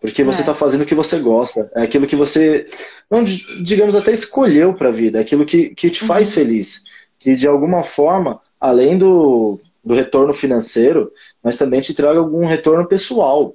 [0.00, 0.58] Porque você está é.
[0.58, 1.70] fazendo o que você gosta.
[1.74, 2.66] É aquilo que você,
[3.10, 5.18] não, digamos, até escolheu para a vida.
[5.18, 6.34] É aquilo que, que te faz uhum.
[6.34, 6.84] feliz.
[7.18, 12.86] Que de alguma forma, além do, do retorno financeiro, mas também te traga algum retorno
[12.86, 13.54] pessoal.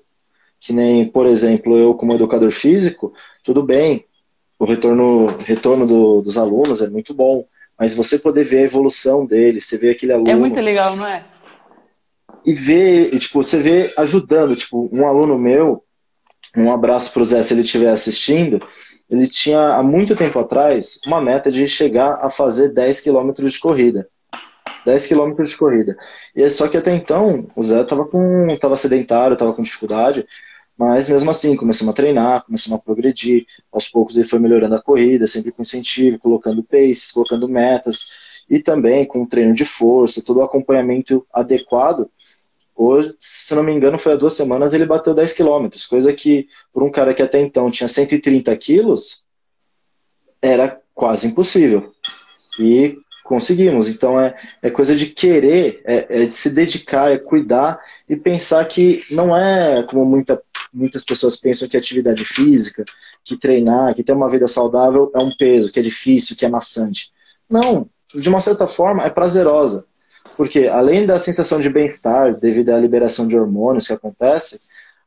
[0.60, 3.12] Que nem, por exemplo, eu como educador físico,
[3.44, 4.06] tudo bem,
[4.58, 7.46] o retorno, retorno do, dos alunos é muito bom,
[7.78, 10.30] mas você poder ver a evolução deles, você vê aquele aluno.
[10.30, 11.24] É muito legal, não é?
[12.46, 15.84] E ver, tipo, você vê ajudando, tipo, um aluno meu,
[16.56, 18.66] um abraço para o Zé se ele estiver assistindo,
[19.10, 23.60] ele tinha há muito tempo atrás uma meta de chegar a fazer 10 quilômetros de
[23.60, 24.08] corrida.
[24.86, 25.98] 10 quilômetros de corrida.
[26.36, 30.26] E só que até então o Zé estava com, tava sedentário, estava com dificuldade,
[30.78, 33.46] mas mesmo assim, começamos a treinar, começamos a progredir.
[33.72, 38.08] Aos poucos ele foi melhorando a corrida, sempre com incentivo, colocando paces, colocando metas
[38.50, 42.10] e também com treino de força, todo o acompanhamento adequado.
[42.76, 46.48] Hoje, se não me engano, foi há duas semanas ele bateu 10 quilômetros, coisa que
[46.74, 49.24] por um cara que até então tinha 130 quilos
[50.42, 51.94] era quase impossível.
[52.60, 53.90] E conseguimos.
[53.90, 58.64] Então é, é coisa de querer, é, é de se dedicar, é cuidar e pensar
[58.66, 62.84] que não é como muita muitas pessoas pensam que atividade física,
[63.24, 66.50] que treinar, que ter uma vida saudável é um peso, que é difícil, que é
[66.50, 67.12] maçante.
[67.50, 69.86] Não, de uma certa forma é prazerosa.
[70.38, 74.60] Porque além da sensação de bem-estar devido à liberação de hormônios que acontece,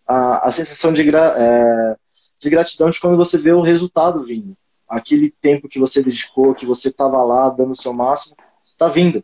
[0.07, 1.97] a, a sensação de, gra, é,
[2.41, 4.49] de gratidão de quando você vê o resultado vindo.
[4.89, 9.23] Aquele tempo que você dedicou, que você estava lá dando o seu máximo, está vindo.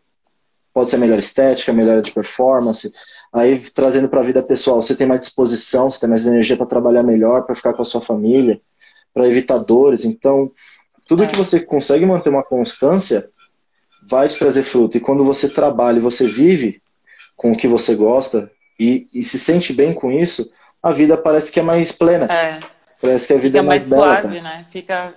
[0.73, 2.93] Pode ser melhor estética, melhor de performance,
[3.35, 6.67] Aí, trazendo para a vida pessoal, você tem mais disposição, você tem mais energia para
[6.67, 8.61] trabalhar melhor, para ficar com a sua família,
[9.13, 10.05] para evitar dores.
[10.05, 10.53] Então,
[11.05, 11.27] tudo é.
[11.27, 13.29] que você consegue manter uma constância
[14.09, 14.97] vai te trazer fruto.
[14.97, 16.83] E quando você trabalha e você vive
[17.37, 20.51] com o que você gosta e, e se sente bem com isso,
[20.83, 22.27] a vida parece que é mais plena.
[22.27, 22.61] É.
[23.01, 24.21] Parece que a vida Fica é mais, mais bela.
[24.21, 24.67] suave, né?
[24.71, 25.15] Fica.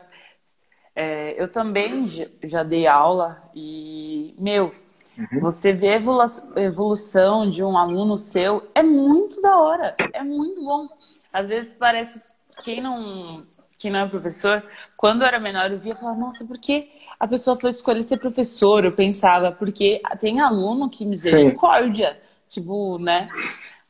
[0.96, 2.10] É, eu também
[2.44, 4.72] já dei aula e, meu,
[5.18, 5.40] Uhum.
[5.40, 10.86] Você vê a evolução de um aluno seu, é muito da hora, é muito bom.
[11.34, 12.20] Às vezes parece,
[12.64, 13.44] quem não,
[13.78, 14.64] quem não é professor,
[14.98, 16.88] quando eu era menor eu via e falava, nossa, por que
[17.20, 18.84] a pessoa foi escolher ser professor?
[18.84, 22.14] Eu pensava, porque tem aluno que misericórdia,
[22.48, 22.62] Sim.
[22.62, 23.30] tipo, né?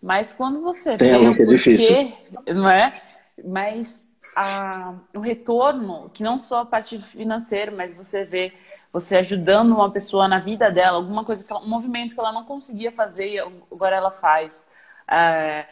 [0.01, 2.13] Mas quando você tem vê o porquê,
[2.53, 3.01] não é?
[3.45, 8.53] Mas a, o retorno, que não só a parte financeira, mas você vê
[8.91, 12.91] você ajudando uma pessoa na vida dela, alguma coisa, um movimento que ela não conseguia
[12.91, 14.65] fazer e agora ela faz.
[15.09, 15.65] É,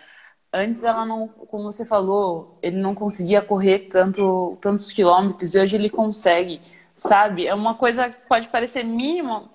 [0.56, 5.76] antes ela não, como você falou, ele não conseguia correr tanto, tantos quilômetros e hoje
[5.76, 6.62] ele consegue,
[6.96, 7.46] sabe?
[7.46, 9.50] É uma coisa que pode parecer mínima,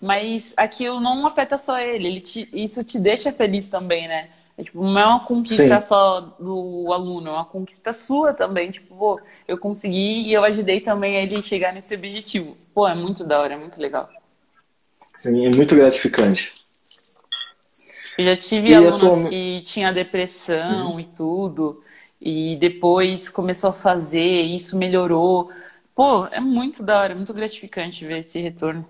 [0.00, 4.30] mas aquilo não afeta só ele, ele te, isso te deixa feliz também, né?
[4.56, 5.86] É, tipo, não é uma conquista Sim.
[5.86, 8.72] só do aluno, é uma conquista sua também.
[8.72, 12.56] Tipo, pô, eu consegui e eu ajudei também ele chegar nesse objetivo.
[12.74, 14.08] Pô, é muito da hora, é muito legal.
[15.06, 16.57] Sim, é muito gratificante.
[18.18, 21.00] Eu já tive e alunos que tinha depressão uhum.
[21.00, 21.84] e tudo,
[22.20, 25.52] e depois começou a fazer, e isso melhorou.
[25.94, 28.84] Pô, é muito da hora, muito gratificante ver esse retorno.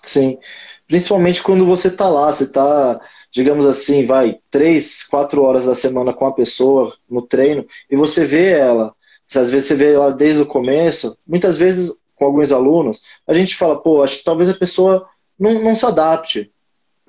[0.00, 0.38] Sim,
[0.86, 3.00] principalmente quando você está lá, você está,
[3.32, 8.24] digamos assim, vai três, quatro horas da semana com a pessoa no treino e você
[8.24, 8.94] vê ela.
[9.34, 13.56] Às vezes você vê ela desde o começo, muitas vezes com alguns alunos, a gente
[13.56, 16.52] fala, pô, acho que talvez a pessoa não, não se adapte.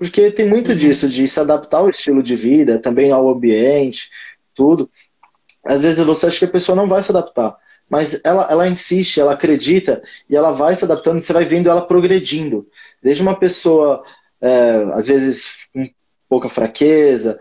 [0.02, 0.76] Porque tem muito uhum.
[0.76, 4.10] disso, de se adaptar ao estilo de vida, também ao ambiente,
[4.52, 4.90] tudo.
[5.64, 7.56] Às vezes você acha que a pessoa não vai se adaptar
[7.92, 11.68] mas ela, ela insiste, ela acredita e ela vai se adaptando e você vai vendo
[11.68, 12.66] ela progredindo.
[13.02, 14.02] Desde uma pessoa,
[14.40, 15.86] é, às vezes, com
[16.26, 17.38] pouca fraqueza,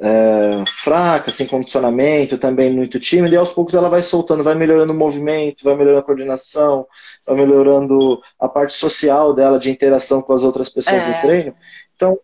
[0.00, 4.92] é, fraca, sem condicionamento, também muito tímida, e aos poucos ela vai soltando, vai melhorando
[4.92, 6.86] o movimento, vai melhorando a coordenação,
[7.26, 11.12] vai melhorando a parte social dela, de interação com as outras pessoas é.
[11.12, 11.54] do treino.
[11.94, 12.18] Então,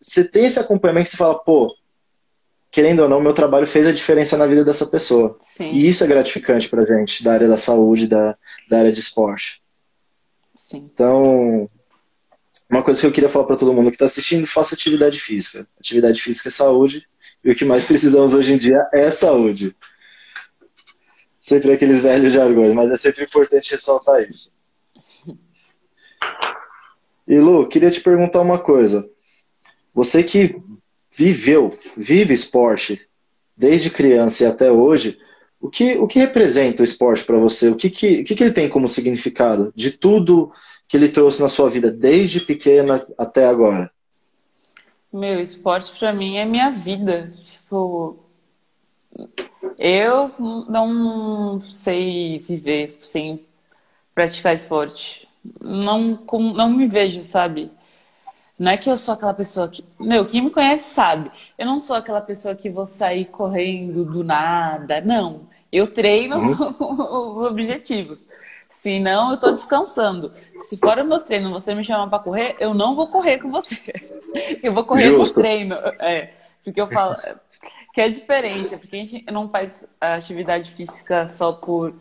[0.00, 1.72] você tem esse acompanhamento que você fala, pô,
[2.70, 5.36] querendo ou não, meu trabalho fez a diferença na vida dessa pessoa.
[5.40, 5.70] Sim.
[5.72, 8.36] E isso é gratificante pra gente, da área da saúde, da,
[8.68, 9.62] da área de esporte.
[10.54, 10.90] Sim.
[10.92, 11.68] Então,
[12.70, 15.66] uma coisa que eu queria falar para todo mundo que está assistindo, faça atividade física.
[15.78, 17.06] Atividade física é saúde,
[17.44, 19.74] e o que mais precisamos hoje em dia é saúde.
[21.40, 24.52] Sempre aqueles velhos jargões, mas é sempre importante ressaltar isso.
[27.26, 29.08] E Lu, queria te perguntar uma coisa.
[29.94, 30.56] Você que
[31.10, 33.00] viveu, vive esporte
[33.56, 35.18] desde criança e até hoje,
[35.60, 37.68] o que, o que representa o esporte para você?
[37.68, 40.52] O que, que, o que, que ele tem como significado de tudo
[40.92, 43.90] que ele trouxe na sua vida desde pequena até agora?
[45.10, 47.32] Meu, esporte para mim é minha vida.
[47.42, 48.18] Tipo,
[49.78, 53.40] eu não sei viver sem
[54.14, 55.26] praticar esporte.
[55.58, 56.22] Não,
[56.54, 57.72] não me vejo, sabe?
[58.58, 59.82] Não é que eu sou aquela pessoa que.
[59.98, 61.30] Meu, quem me conhece sabe.
[61.58, 65.00] Eu não sou aquela pessoa que vou sair correndo do nada.
[65.00, 65.48] Não.
[65.72, 67.38] Eu treino uhum.
[67.40, 68.26] os objetivos.
[68.72, 70.32] Se não, eu tô descansando.
[70.60, 73.76] Se fora meus treinos você me chamar para correr, eu não vou correr com você.
[74.62, 75.36] Eu vou correr Justo.
[75.36, 75.74] no treino.
[76.00, 76.32] É,
[76.64, 77.14] porque eu falo.
[77.92, 81.92] Que é diferente, é porque a gente não faz atividade física só por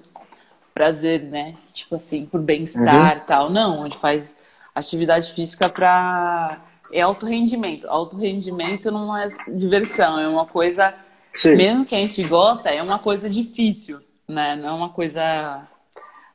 [0.74, 1.58] prazer, né?
[1.74, 3.26] Tipo assim, por bem-estar e uhum.
[3.28, 3.50] tal.
[3.50, 4.34] Não, a gente faz
[4.74, 6.62] atividade física para
[6.94, 7.88] é alto rendimento.
[7.90, 10.94] Alto rendimento não é diversão, é uma coisa
[11.34, 11.58] Sim.
[11.58, 14.56] mesmo que a gente gosta, é uma coisa difícil, né?
[14.56, 15.68] Não é uma coisa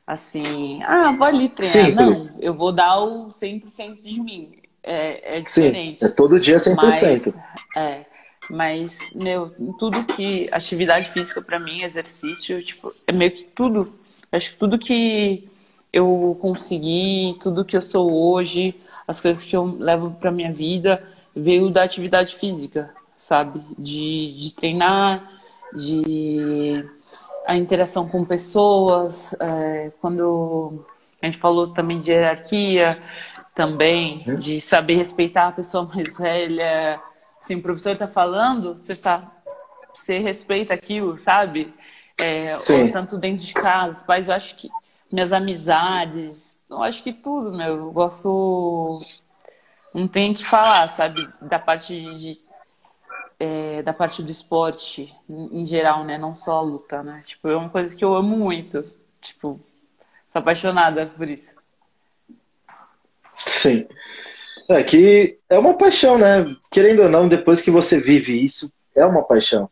[0.07, 1.89] assim, ah, vou ali treinar.
[1.89, 2.35] Simples.
[2.35, 4.53] Não, eu vou dar o 100% de mim.
[4.81, 5.99] É, é diferente.
[5.99, 6.75] Sim, é todo dia 100%.
[6.77, 7.27] Mas,
[7.75, 8.05] é,
[8.49, 10.47] mas, meu, tudo que.
[10.49, 13.83] Atividade física para mim, exercício, tipo, é meio que tudo.
[14.31, 15.49] Acho que tudo que
[15.91, 21.05] eu consegui, tudo que eu sou hoje, as coisas que eu levo para minha vida,
[21.35, 23.61] veio da atividade física, sabe?
[23.77, 25.29] De, de treinar,
[25.73, 26.89] de
[27.47, 30.85] a interação com pessoas, é, quando
[31.21, 33.01] a gente falou também de hierarquia,
[33.55, 37.01] também de saber respeitar a pessoa mais velha.
[37.39, 39.31] Assim, o professor está falando, você tá,
[39.95, 41.73] você respeita aquilo, sabe?
[42.19, 44.69] É, ou tanto dentro de casa, pais, eu acho que
[45.11, 47.77] minhas amizades, eu acho que tudo, meu.
[47.77, 49.01] Eu gosto.
[49.95, 51.21] Não tem que falar, sabe?
[51.43, 52.46] Da parte de.
[53.39, 56.17] É, da parte do esporte em geral, né?
[56.17, 57.21] Não só a luta, né?
[57.25, 58.83] Tipo, é uma coisa que eu amo muito.
[59.21, 61.55] Tipo, sou apaixonada por isso.
[63.45, 63.87] Sim.
[64.67, 66.43] É que é uma paixão, né?
[66.71, 69.69] Querendo ou não, depois que você vive isso, é uma paixão.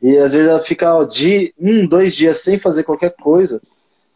[0.00, 3.60] E às vezes ela fica ó, de um, dois dias sem fazer qualquer coisa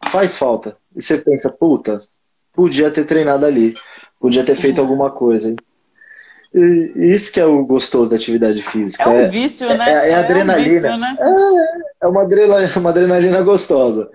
[0.09, 0.77] faz falta.
[0.95, 2.01] E você pensa, puta,
[2.53, 3.75] podia ter treinado ali,
[4.19, 4.87] podia ter feito uhum.
[4.87, 5.55] alguma coisa.
[6.53, 9.03] Isso que é o gostoso da atividade física.
[9.03, 9.89] É um é, vício, é, né?
[9.89, 10.67] É, é adrenalina.
[10.67, 11.17] É, um vício, né?
[11.19, 14.11] é, é uma, adrenalina, uma adrenalina gostosa.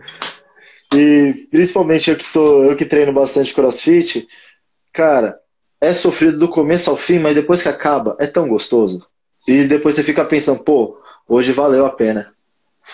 [0.95, 4.29] E principalmente eu que, tô, eu que treino bastante crossfit,
[4.93, 5.39] cara,
[5.81, 9.07] é sofrido do começo ao fim, mas depois que acaba, é tão gostoso.
[9.49, 12.33] E depois você fica pensando, pô, hoje valeu a pena.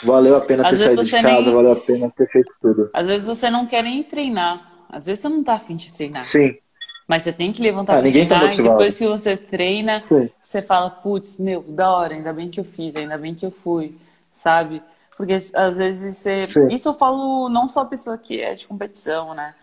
[0.03, 1.55] Valeu a pena Às ter saído de casa, nem...
[1.55, 2.91] valeu a pena ter feito tudo.
[2.95, 4.87] Às vezes você não quer nem treinar.
[4.89, 6.25] Às vezes você não tá afim de treinar.
[6.25, 6.57] Sim.
[7.13, 10.01] Mas você tem que levantar ah, ninguém tá treinar, tá e depois que você treina,
[10.01, 10.31] Sim.
[10.43, 13.51] você fala, putz, meu, da hora, ainda bem que eu fiz, ainda bem que eu
[13.51, 13.95] fui,
[14.33, 14.83] sabe?
[15.15, 16.47] Porque às vezes você.
[16.51, 16.69] Sim.
[16.69, 19.55] Isso eu falo não só a pessoa que é de competição, né?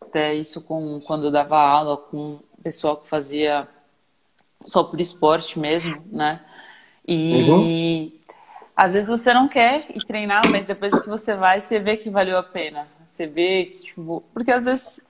[0.00, 3.68] Até isso com quando eu dava aula com o pessoal que fazia
[4.64, 6.40] só por esporte mesmo, né?
[7.06, 8.12] E uhum.
[8.74, 12.10] Às vezes você não quer ir treinar, mas depois que você vai, você vê que
[12.10, 12.88] valeu a pena.
[13.06, 15.06] Você vê que, tipo, porque às vezes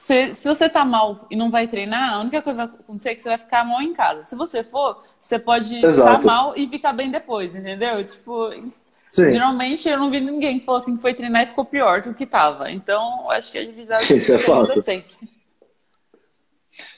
[0.00, 3.10] Se, se você tá mal e não vai treinar, a única coisa que vai acontecer
[3.10, 4.24] é que você vai ficar mal em casa.
[4.24, 8.02] Se você for, você pode estar tá mal e ficar bem depois, entendeu?
[8.02, 8.50] Tipo,
[9.04, 9.30] Sim.
[9.30, 12.14] geralmente eu não vi ninguém que falou assim que foi treinar e ficou pior do
[12.14, 12.70] que tava.
[12.70, 14.80] Então, eu acho que a atividade Isso é fato.
[14.80, 15.14] sempre.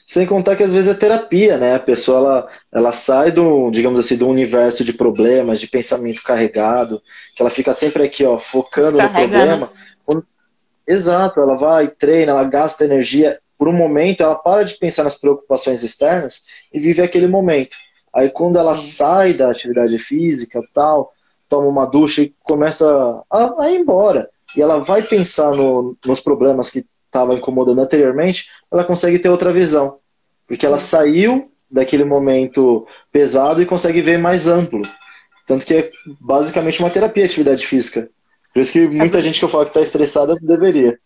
[0.07, 1.75] Sem contar que às vezes é terapia, né?
[1.75, 7.01] A pessoa ela, ela sai do, digamos assim, do universo de problemas, de pensamento carregado,
[7.35, 9.65] que ela fica sempre aqui, ó, focando no problema.
[9.65, 9.69] Né?
[10.87, 13.39] Exato, ela vai, treina, ela gasta energia.
[13.57, 17.75] Por um momento, ela para de pensar nas preocupações externas e vive aquele momento.
[18.13, 18.91] Aí quando ela Sim.
[18.91, 21.13] sai da atividade física tal,
[21.49, 24.29] toma uma duxa e começa a, a ir embora.
[24.55, 29.53] E ela vai pensar no, nos problemas que estava incomodando anteriormente, ela consegue ter outra
[29.53, 29.97] visão.
[30.47, 34.81] Porque ela saiu daquele momento pesado e consegue ver mais amplo.
[35.47, 38.09] Tanto que é basicamente uma terapia atividade física.
[38.53, 40.99] Por isso que muita é gente que eu falo que está estressada deveria.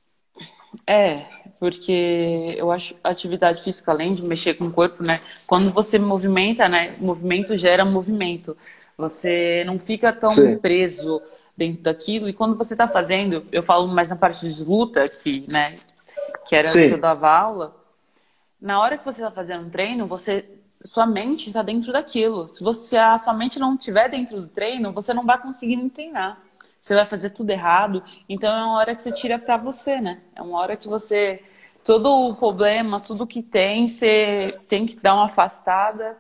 [0.85, 1.25] É,
[1.59, 5.19] porque eu acho atividade física, além de mexer com o corpo, né?
[5.47, 6.95] Quando você movimenta, né?
[6.99, 8.55] Movimento gera movimento.
[8.97, 10.57] Você não fica tão Sim.
[10.57, 11.21] preso
[11.55, 12.27] dentro daquilo.
[12.27, 15.73] E quando você está fazendo, eu falo mais na parte de luta, que, né?
[16.47, 16.89] Que era Sim.
[16.89, 17.77] que eu dava aula
[18.59, 20.45] na hora que você está fazendo um treino, você,
[20.85, 22.47] sua mente está dentro daquilo.
[22.47, 26.41] Se você a sua mente não estiver dentro do treino, você não vai conseguir treinar.
[26.87, 28.01] Você vai fazer tudo errado.
[28.29, 30.21] Então é uma hora que você tira para você, né?
[30.33, 31.41] É uma hora que você
[31.83, 36.17] todo o problema, tudo que tem, você tem que dar uma afastada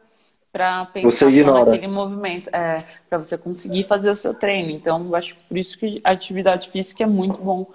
[0.51, 2.77] para pensar naquele movimento, é,
[3.09, 4.71] para você conseguir fazer o seu treino.
[4.71, 7.67] Então, eu acho por isso que a atividade física é muito bom,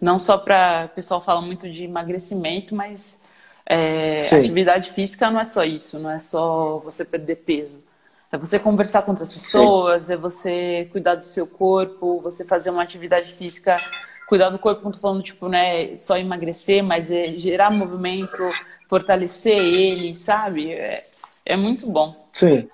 [0.00, 3.20] não só para o pessoal fala muito de emagrecimento, mas
[3.64, 7.82] é, atividade física não é só isso, não é só você perder peso.
[8.36, 10.12] É você conversar com outras pessoas, Sim.
[10.12, 13.78] é você cuidar do seu corpo, você fazer uma atividade física,
[14.28, 18.36] cuidar do corpo, não tô falando, tipo, né, só emagrecer, mas é gerar movimento,
[18.90, 20.70] fortalecer ele, sabe?
[20.70, 20.98] É,
[21.46, 22.14] é muito bom.
[22.38, 22.66] Sim.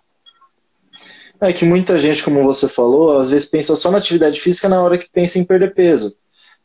[1.41, 4.83] É que muita gente, como você falou, às vezes pensa só na atividade física na
[4.83, 6.17] hora que pensa em perder peso.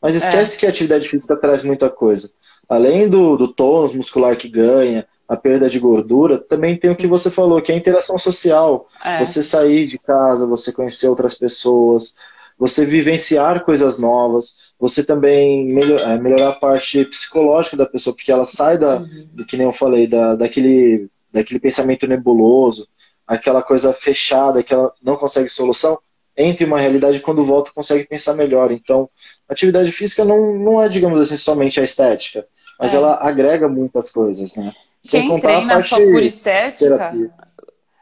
[0.02, 0.60] Mas esquece é.
[0.60, 2.32] que a atividade física traz muita coisa
[2.68, 7.06] além do, do tônus muscular que ganha, a perda de gordura, também tem o que
[7.06, 8.88] você falou, que é a interação social.
[9.04, 9.22] É.
[9.24, 12.16] Você sair de casa, você conhecer outras pessoas,
[12.58, 18.32] você vivenciar coisas novas, você também melhor, é, melhorar a parte psicológica da pessoa, porque
[18.32, 19.28] ela sai da, uhum.
[19.32, 22.88] do que nem eu falei, da, daquele, daquele pensamento nebuloso,
[23.26, 25.98] aquela coisa fechada que ela não consegue solução,
[26.34, 28.70] entre uma realidade quando volta consegue pensar melhor.
[28.70, 29.10] Então,
[29.48, 32.46] atividade física não, não é, digamos assim, somente a estética
[32.78, 32.96] mas é.
[32.96, 34.72] ela agrega muitas coisas, né?
[35.10, 37.12] Quem treina só por estética,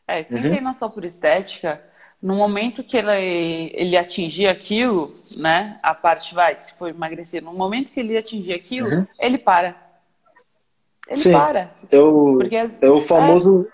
[0.07, 0.43] é, quem uhum.
[0.43, 1.83] treina só por estética,
[2.23, 5.79] no momento que ele, ele atingir aquilo, né?
[5.83, 9.07] A parte vai, se for emagrecer, no momento que ele atingir aquilo, uhum.
[9.21, 9.77] ele para.
[11.09, 11.71] Ele Sim, para.
[11.91, 13.69] Eu, porque, é o famoso,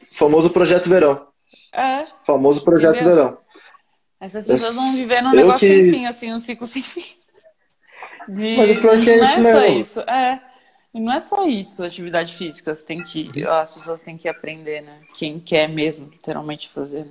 [0.00, 0.04] é.
[0.16, 1.26] famoso projeto verão.
[1.72, 2.06] É.
[2.24, 3.14] Famoso projeto Entendeu?
[3.14, 3.38] verão.
[4.20, 5.68] Essas pessoas vão viver num negócio que...
[5.68, 7.04] sem fim, assim, um ciclo sem fim.
[8.28, 8.56] De...
[8.56, 9.58] Mas o pior que é não isso é mesmo.
[9.58, 10.00] só isso.
[10.00, 10.40] É.
[10.94, 12.74] E não é só isso, atividade física.
[12.74, 15.00] Você tem que, as pessoas têm que aprender, né?
[15.14, 17.10] Quem quer mesmo, literalmente, fazer.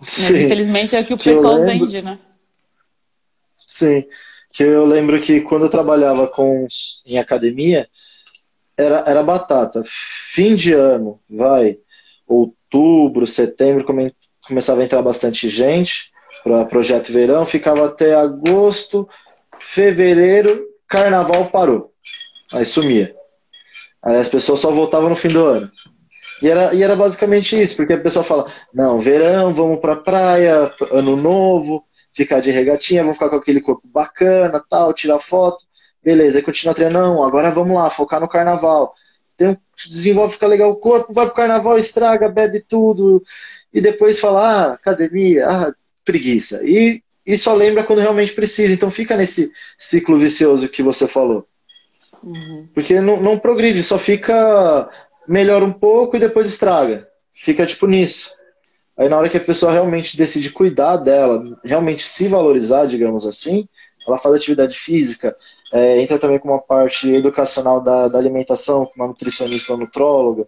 [0.00, 1.86] Mas, infelizmente é o que o que pessoal lembro...
[1.86, 2.18] vende, né?
[3.66, 4.06] Sim.
[4.52, 6.66] Que eu lembro que quando eu trabalhava com
[7.04, 7.88] em academia,
[8.76, 9.84] era, era batata.
[9.86, 11.78] Fim de ano, vai.
[12.26, 14.14] Outubro, setembro, come,
[14.46, 16.10] começava a entrar bastante gente
[16.42, 19.06] para projeto verão, ficava até agosto,
[19.60, 21.92] fevereiro, carnaval parou.
[22.52, 23.14] Aí sumia.
[24.02, 25.70] Aí as pessoas só voltavam no fim do ano.
[26.42, 30.72] E era, e era basicamente isso, porque a pessoa fala, não, verão, vamos pra praia,
[30.90, 31.84] ano novo,
[32.14, 35.64] ficar de regatinha, vamos ficar com aquele corpo bacana, tal, tirar foto.
[36.02, 38.94] Beleza, aí continua treinando, não, agora vamos lá, focar no carnaval.
[39.36, 39.56] Tem,
[39.88, 43.22] desenvolve, fica legal o corpo, vai pro carnaval, estraga, bebe tudo.
[43.72, 45.74] E depois fala, ah, academia, ah,
[46.04, 46.60] preguiça.
[46.64, 48.72] E e só lembra quando realmente precisa.
[48.72, 51.46] Então fica nesse ciclo vicioso que você falou.
[52.22, 52.68] Uhum.
[52.74, 54.88] Porque não, não progride, só fica
[55.26, 57.06] melhor um pouco e depois estraga.
[57.34, 58.30] Fica tipo nisso.
[58.96, 63.66] Aí na hora que a pessoa realmente decide cuidar dela, realmente se valorizar, digamos assim,
[64.06, 65.36] ela faz atividade física,
[65.72, 70.46] é, entra também com uma parte educacional da, da alimentação, com uma nutricionista ou nutróloga,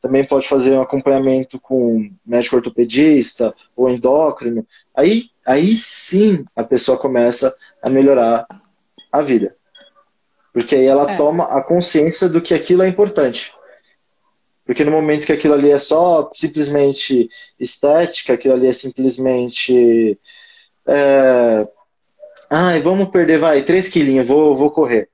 [0.00, 4.66] também pode fazer um acompanhamento com médico ortopedista ou endócrino.
[4.94, 8.46] Aí, aí sim a pessoa começa a melhorar
[9.12, 9.56] a vida.
[10.52, 11.16] Porque aí ela é.
[11.16, 13.52] toma a consciência do que aquilo é importante.
[14.64, 17.28] Porque no momento que aquilo ali é só simplesmente
[17.58, 20.18] estética, aquilo ali é simplesmente.
[20.86, 21.66] É...
[22.48, 25.08] Ai, vamos perder, vai, 3 quilinhos, vou, vou correr.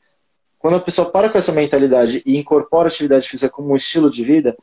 [0.58, 4.10] quando a pessoa para com essa mentalidade e incorpora a atividade física como um estilo
[4.10, 4.56] de vida,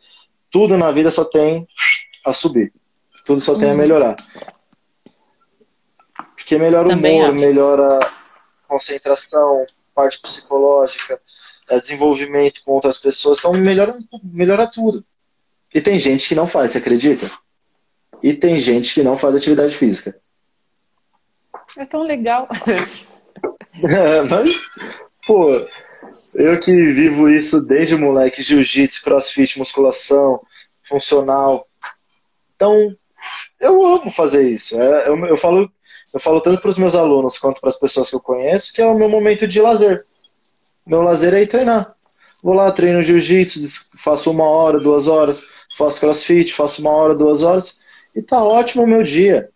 [0.52, 1.66] tudo na vida só tem
[2.26, 2.74] a subir.
[3.26, 3.78] Tudo só tem a uhum.
[3.78, 4.16] melhorar.
[6.36, 7.46] Porque melhora o Também humor, acho.
[7.46, 8.00] melhora
[8.68, 9.66] concentração,
[9.96, 11.20] parte psicológica,
[11.70, 13.40] é, desenvolvimento com outras pessoas.
[13.40, 15.04] Então melhora, melhora tudo.
[15.74, 17.32] E tem gente que não faz, você acredita?
[18.22, 20.20] E tem gente que não faz atividade física.
[21.78, 22.48] É tão legal.
[23.84, 24.62] é, mas,
[25.26, 25.58] pô,
[26.34, 30.40] eu que vivo isso desde moleque, jiu-jitsu, crossfit, musculação,
[30.88, 31.66] funcional.
[32.56, 32.96] Então,
[33.60, 34.80] eu amo fazer isso.
[34.80, 35.72] É, eu, eu, falo,
[36.16, 38.82] eu falo tanto para os meus alunos quanto para as pessoas que eu conheço que
[38.82, 40.06] é o meu momento de lazer.
[40.88, 41.94] Meu lazer é ir treinar.
[42.42, 43.60] Vou lá, treino jiu-jitsu,
[44.02, 45.42] faço uma hora, duas horas,
[45.78, 47.78] faço crossfit, faço uma hora, duas horas,
[48.16, 49.50] e tá ótimo o meu dia.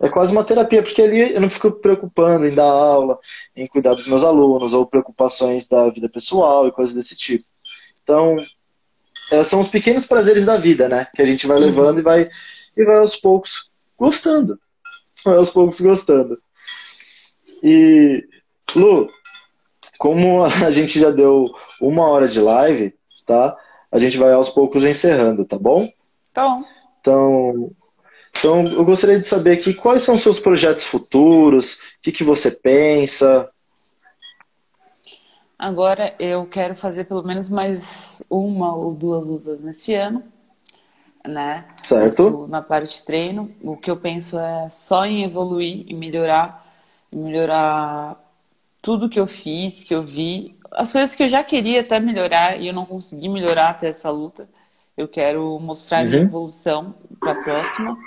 [0.00, 3.18] É quase uma terapia, porque ali eu não fico preocupando em dar aula,
[3.56, 7.44] em cuidar dos meus alunos, ou preocupações da vida pessoal e coisas desse tipo.
[8.02, 8.36] Então,
[9.32, 11.08] é, são os pequenos prazeres da vida, né?
[11.16, 12.00] Que a gente vai levando uhum.
[12.00, 12.26] e vai,
[12.76, 13.50] e vai aos poucos
[13.98, 14.58] gostando.
[15.24, 16.38] Aos poucos gostando.
[17.62, 18.26] E,
[18.74, 19.08] Lu,
[19.98, 21.46] como a gente já deu
[21.80, 22.94] uma hora de live,
[23.26, 23.56] tá?
[23.92, 25.88] A gente vai aos poucos encerrando, tá bom?
[26.32, 26.58] Tá
[27.00, 27.70] Então,
[28.30, 32.24] então eu gostaria de saber aqui quais são os seus projetos futuros, o que, que
[32.24, 33.46] você pensa.
[35.58, 40.24] Agora eu quero fazer pelo menos mais uma ou duas lutas nesse ano,
[41.26, 41.64] né?
[41.82, 42.46] Certo.
[42.48, 43.50] Na parte de treino.
[43.62, 46.66] O que eu penso é só em evoluir e melhorar,
[47.12, 48.16] melhorar
[48.82, 52.58] tudo que eu fiz, que eu vi, as coisas que eu já queria até melhorar
[52.58, 54.48] e eu não consegui melhorar até essa luta.
[54.96, 56.10] Eu quero mostrar uhum.
[56.10, 57.98] minha evolução para a próxima.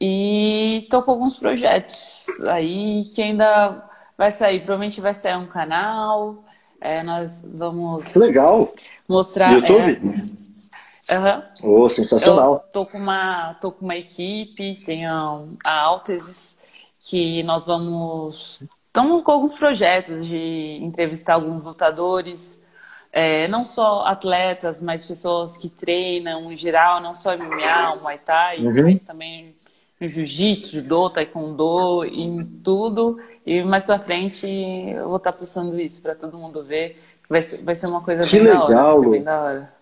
[0.00, 3.82] E tô com alguns projetos aí que ainda
[4.18, 4.58] vai sair.
[4.60, 6.44] Provavelmente vai sair um canal.
[6.80, 8.12] É, nós vamos.
[8.12, 8.72] Que legal!
[9.08, 9.52] Mostrar.
[9.52, 10.16] YouTube?
[10.16, 11.84] É, uhum.
[11.84, 12.54] Oh, sensacional.
[12.54, 16.58] Eu tô com uma, tô com uma equipe, tem a, a Altesis,
[17.00, 22.64] que nós vamos Estamos com alguns projetos de entrevistar alguns lutadores,
[23.12, 28.64] é, não só atletas, mas pessoas que treinam em geral, não só MMA, Muay Thai,
[28.64, 28.72] uhum.
[28.72, 29.52] mas também
[30.00, 33.18] jiu-jitsu, judô, taekwondo, em tudo.
[33.44, 36.96] E mais pra frente eu vou estar tá postando isso para todo mundo ver.
[37.28, 38.68] Vai ser, vai ser uma coisa que bem legal.
[38.68, 38.84] da hora.
[38.84, 39.74] Vai ser bem da hora.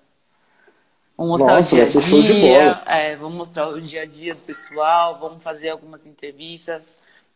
[1.22, 2.82] Vamos mostrar Nossa, o dia a dia.
[2.86, 6.82] É, vamos mostrar o dia a dia do pessoal, vamos fazer algumas entrevistas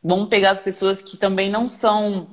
[0.03, 2.29] Vamos pegar as pessoas que também não são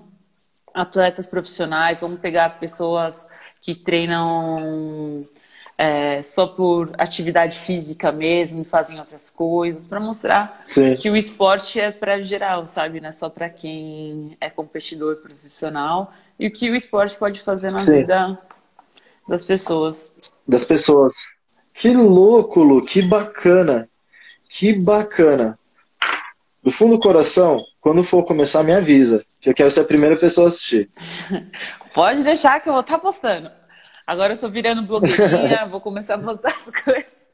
[0.73, 3.29] atletas profissionais, vamos pegar pessoas
[3.61, 5.19] que treinam
[5.77, 10.93] é, só por atividade física mesmo, fazem outras coisas, para mostrar Sim.
[10.93, 12.99] que o esporte é para geral, sabe?
[12.99, 17.71] Não é só para quem é competidor profissional e o que o esporte pode fazer
[17.71, 17.99] na Sim.
[17.99, 18.37] vida
[19.27, 20.11] das pessoas.
[20.47, 21.15] Das pessoas.
[21.83, 23.89] Que louco, Lu, que bacana.
[24.47, 25.59] Que bacana
[26.63, 29.21] do fundo do coração, quando for começar, me avisa.
[29.41, 30.89] Que eu quero ser a primeira pessoa a assistir.
[31.93, 33.51] Pode deixar que eu vou estar tá postando.
[34.07, 37.29] Agora eu tô virando blogueirinha, vou começar a postar as coisas.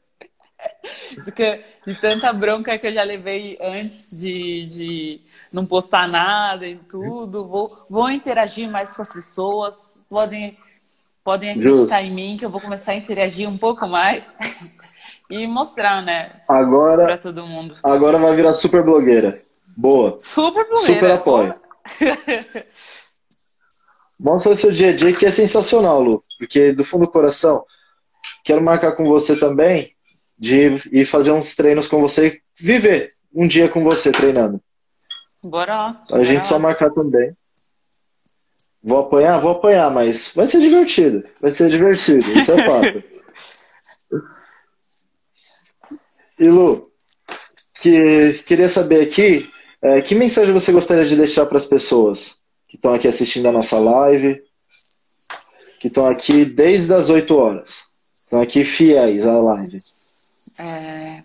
[1.22, 5.20] Porque de tanta bronca que eu já levei antes de, de
[5.52, 10.02] não postar nada e tudo, vou, vou interagir mais com as pessoas.
[10.10, 10.58] Podem,
[11.24, 11.94] podem acreditar Justo.
[11.94, 14.28] em mim que eu vou começar a interagir um pouco mais
[15.30, 16.32] e mostrar, né?
[16.48, 17.76] Agora, pra todo mundo.
[17.82, 19.40] Agora vai virar super blogueira.
[19.76, 20.18] Boa.
[20.22, 20.94] Super blogueira.
[20.94, 21.54] Super apoio.
[24.18, 26.24] Mostra o seu dia a dia que é sensacional, Lu.
[26.38, 27.64] Porque do fundo do coração,
[28.44, 29.94] quero marcar com você também
[30.38, 34.60] de ir fazer uns treinos com você, viver um dia com você treinando.
[35.42, 36.02] Bora lá.
[36.12, 37.34] A gente só marcar também.
[38.82, 39.40] Vou apanhar?
[39.40, 41.22] Vou apanhar, mas vai ser divertido.
[41.40, 43.02] Vai ser divertido, isso é fato.
[46.38, 46.90] E Lu,
[47.82, 49.46] que, queria saber aqui,
[49.82, 53.52] é, que mensagem você gostaria de deixar para as pessoas que estão aqui assistindo a
[53.52, 54.42] nossa live,
[55.78, 57.84] que estão aqui desde as 8 horas,
[58.16, 59.76] estão aqui fiéis à live?
[60.58, 61.22] É,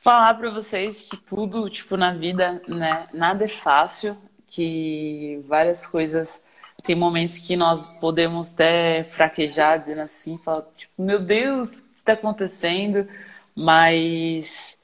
[0.00, 4.16] falar para vocês que tudo, tipo, na vida, né, nada é fácil,
[4.52, 6.44] que várias coisas
[6.84, 11.98] tem momentos que nós podemos até fraquejar, dizendo assim, falar, tipo, meu Deus, o que
[11.98, 13.08] está acontecendo?
[13.54, 14.76] mas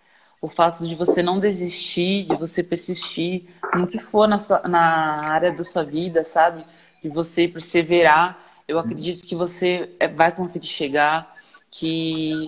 [0.43, 5.29] o fato de você não desistir, de você persistir no que for na, sua, na
[5.31, 6.65] área da sua vida, sabe?
[7.03, 11.35] De você perseverar, eu acredito que você é, vai conseguir chegar,
[11.71, 12.47] que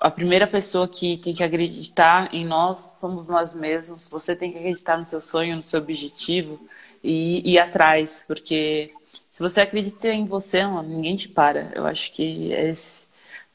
[0.00, 4.08] a primeira pessoa que tem que acreditar em nós somos nós mesmos.
[4.10, 6.60] Você tem que acreditar no seu sonho, no seu objetivo
[7.02, 11.70] e ir atrás, porque Se você acredita em você, ninguém te para.
[11.74, 13.06] Eu acho que é esse.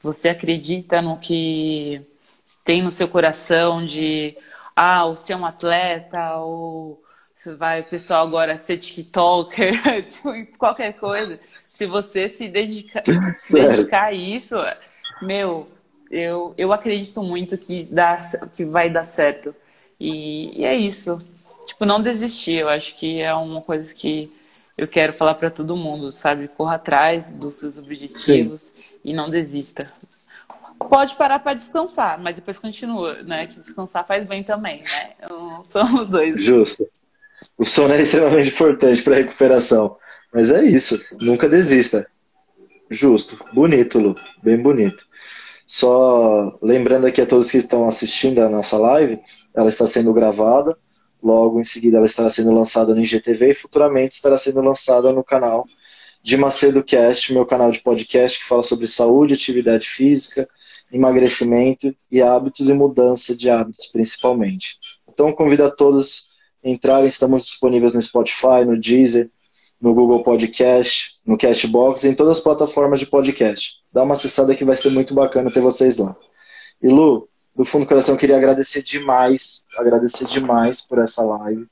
[0.02, 2.02] Você acredita no que
[2.64, 4.38] tem no seu coração de
[4.76, 7.02] ah, o ser um atleta, ou
[7.58, 9.74] vai o pessoal agora ser TikToker,
[10.10, 11.40] tipo, qualquer coisa.
[11.58, 13.04] Se você se dedicar,
[13.36, 14.56] se dedicar a isso,
[15.22, 15.68] meu,
[16.14, 18.16] eu, eu acredito muito que, dá,
[18.52, 19.54] que vai dar certo.
[20.00, 21.18] E, e é isso.
[21.68, 22.60] Tipo, não desistir.
[22.60, 24.28] Eu acho que é uma coisa que
[24.78, 26.48] eu quero falar para todo mundo, sabe?
[26.48, 28.72] Corra atrás dos seus objetivos Sim.
[29.04, 29.92] e não desista.
[30.90, 33.48] Pode parar para descansar, mas depois continua, né?
[33.48, 35.14] Que descansar faz bem também, né?
[35.18, 36.44] Então, são os dois.
[36.44, 36.88] Justo.
[37.58, 39.98] O sono é extremamente importante para recuperação.
[40.34, 42.08] Mas é isso, nunca desista.
[42.90, 45.06] Justo, bonito, Lu, bem bonito.
[45.66, 49.20] Só lembrando aqui a todos que estão assistindo a nossa live,
[49.56, 50.78] ela está sendo gravada,
[51.22, 55.24] logo em seguida ela estará sendo lançada no IGTV e futuramente estará sendo lançada no
[55.24, 55.66] canal
[56.22, 60.48] de Macedo Cast, meu canal de podcast que fala sobre saúde, atividade física,
[60.92, 64.78] emagrecimento e hábitos e mudança de hábitos principalmente.
[65.08, 66.30] Então convido a todos
[66.64, 69.30] a entrarem, estamos disponíveis no Spotify, no Deezer,
[69.82, 73.83] no Google Podcast, no Cashbox, em todas as plataformas de podcast.
[73.94, 76.16] Dá uma acessada que vai ser muito bacana ter vocês lá.
[76.82, 81.68] E Lu, do fundo do coração, queria agradecer demais, agradecer demais por essa live.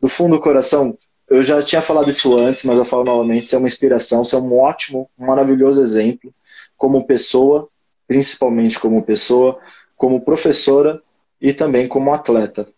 [0.00, 0.98] Do fundo do coração,
[1.28, 4.36] eu já tinha falado isso antes, mas eu falo novamente, você é uma inspiração, você
[4.36, 6.32] é um ótimo, um maravilhoso exemplo
[6.76, 7.68] como pessoa,
[8.06, 9.58] principalmente como pessoa,
[9.96, 11.02] como professora
[11.40, 12.68] e também como atleta.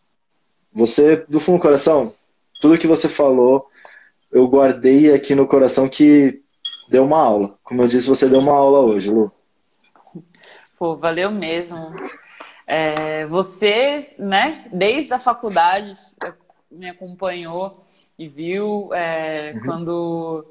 [0.72, 2.14] Você, do fundo do coração,
[2.60, 3.66] tudo que você falou,
[4.30, 6.42] eu guardei aqui no coração que
[6.88, 7.58] deu uma aula.
[7.62, 9.32] Como eu disse, você deu uma aula hoje, Lu.
[10.78, 11.94] Pô, valeu mesmo.
[12.66, 15.94] É, você, né, desde a faculdade,
[16.70, 17.84] me acompanhou
[18.18, 19.60] e viu é, uhum.
[19.64, 20.46] quando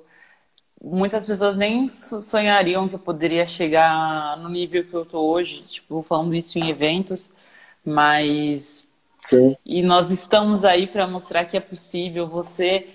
[0.83, 6.01] muitas pessoas nem sonhariam que eu poderia chegar no nível que eu tô hoje, tipo,
[6.01, 7.33] falando isso em eventos,
[7.85, 8.89] mas
[9.23, 9.55] Sim.
[9.65, 12.27] e nós estamos aí para mostrar que é possível.
[12.27, 12.88] Você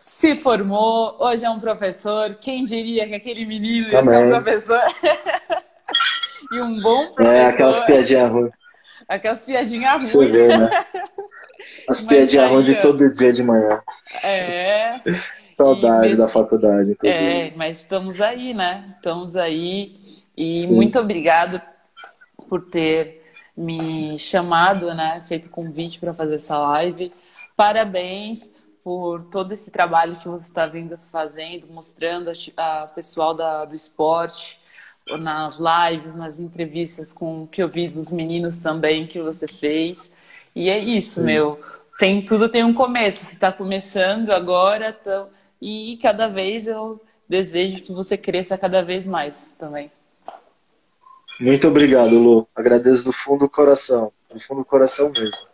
[0.00, 2.34] se formou, hoje é um professor.
[2.40, 4.80] Quem diria que aquele menino ia ser um professor?
[6.50, 7.34] e um bom professor.
[7.34, 8.52] É, aquelas piadinhas ruins.
[9.06, 10.12] Aquelas piadinhas ruins.
[10.12, 10.70] Você vê, né?
[11.86, 13.82] As piadinhas ruins de todo dia de manhã.
[14.24, 15.00] É.
[15.44, 16.16] Saudade mesmo...
[16.24, 17.26] da faculdade, inclusive.
[17.26, 18.82] É, mas estamos aí, né?
[18.86, 19.84] Estamos aí.
[20.34, 20.76] E Sim.
[20.76, 21.60] muito obrigado
[22.48, 23.22] por ter
[23.54, 25.22] me chamado, né?
[25.26, 27.12] Feito convite para fazer essa live.
[27.54, 28.50] Parabéns
[28.82, 33.74] por todo esse trabalho que você está vindo fazendo, mostrando a, a pessoal da, do
[33.74, 34.60] esporte,
[35.22, 40.12] nas lives, nas entrevistas com que eu vi dos meninos também que você fez.
[40.54, 41.26] E é isso, Sim.
[41.26, 41.60] meu.
[41.98, 43.24] Tem tudo tem um começo.
[43.24, 45.28] Você está começando agora, tão,
[45.60, 49.90] e cada vez eu desejo que você cresça cada vez mais também.
[51.40, 52.48] Muito obrigado, Lu.
[52.54, 55.49] Agradeço do fundo do coração, do fundo do coração mesmo.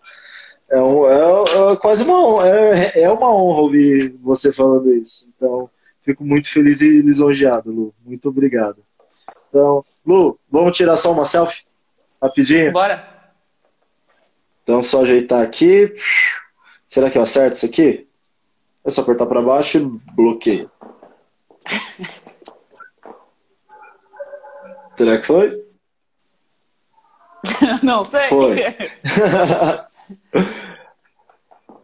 [0.69, 5.33] É, um, é, é, quase uma honra, é, é uma honra ouvir você falando isso.
[5.35, 5.71] Então,
[6.03, 7.95] fico muito feliz e lisonjeado, Lu.
[8.05, 8.85] Muito obrigado.
[9.49, 11.63] Então, Lu, vamos tirar só uma selfie?
[12.21, 12.73] Rapidinho?
[12.73, 13.07] Bora.
[14.63, 15.95] Então, só ajeitar aqui.
[16.89, 18.09] Será que eu acerto isso aqui?
[18.85, 20.71] É só apertar para baixo e bloqueio.
[24.97, 25.66] Será que foi?
[27.83, 28.29] Não sei.
[28.29, 28.57] Foi.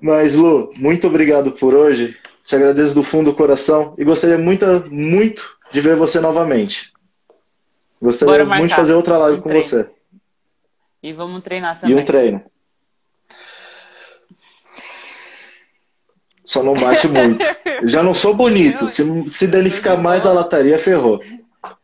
[0.00, 2.16] Mas, Lu, muito obrigado por hoje.
[2.44, 6.92] Te agradeço do fundo do coração e gostaria muito, muito de ver você novamente.
[8.02, 9.64] Gostaria muito de fazer outra live um com treino.
[9.64, 9.90] você.
[11.02, 11.96] E vamos treinar também.
[11.96, 12.42] E um treino.
[16.44, 17.44] Só não bate muito.
[17.84, 18.88] Já não sou bonito.
[18.88, 21.22] Se, se danificar mais a lataria, ferrou.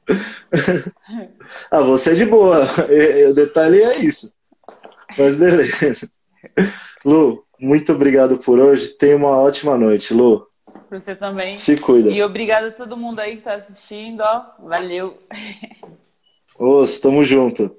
[1.70, 2.66] ah, você é de boa.
[3.30, 4.32] O detalhe é isso.
[5.16, 6.10] Mas beleza.
[7.05, 8.89] Lu, muito obrigado por hoje.
[8.89, 10.47] Tenha uma ótima noite, Lu.
[10.89, 11.59] Pra você também.
[11.59, 12.10] Se cuida.
[12.10, 14.44] E obrigado a todo mundo aí que tá assistindo, ó.
[14.60, 15.18] Valeu.
[16.59, 17.78] Ô, tamo junto.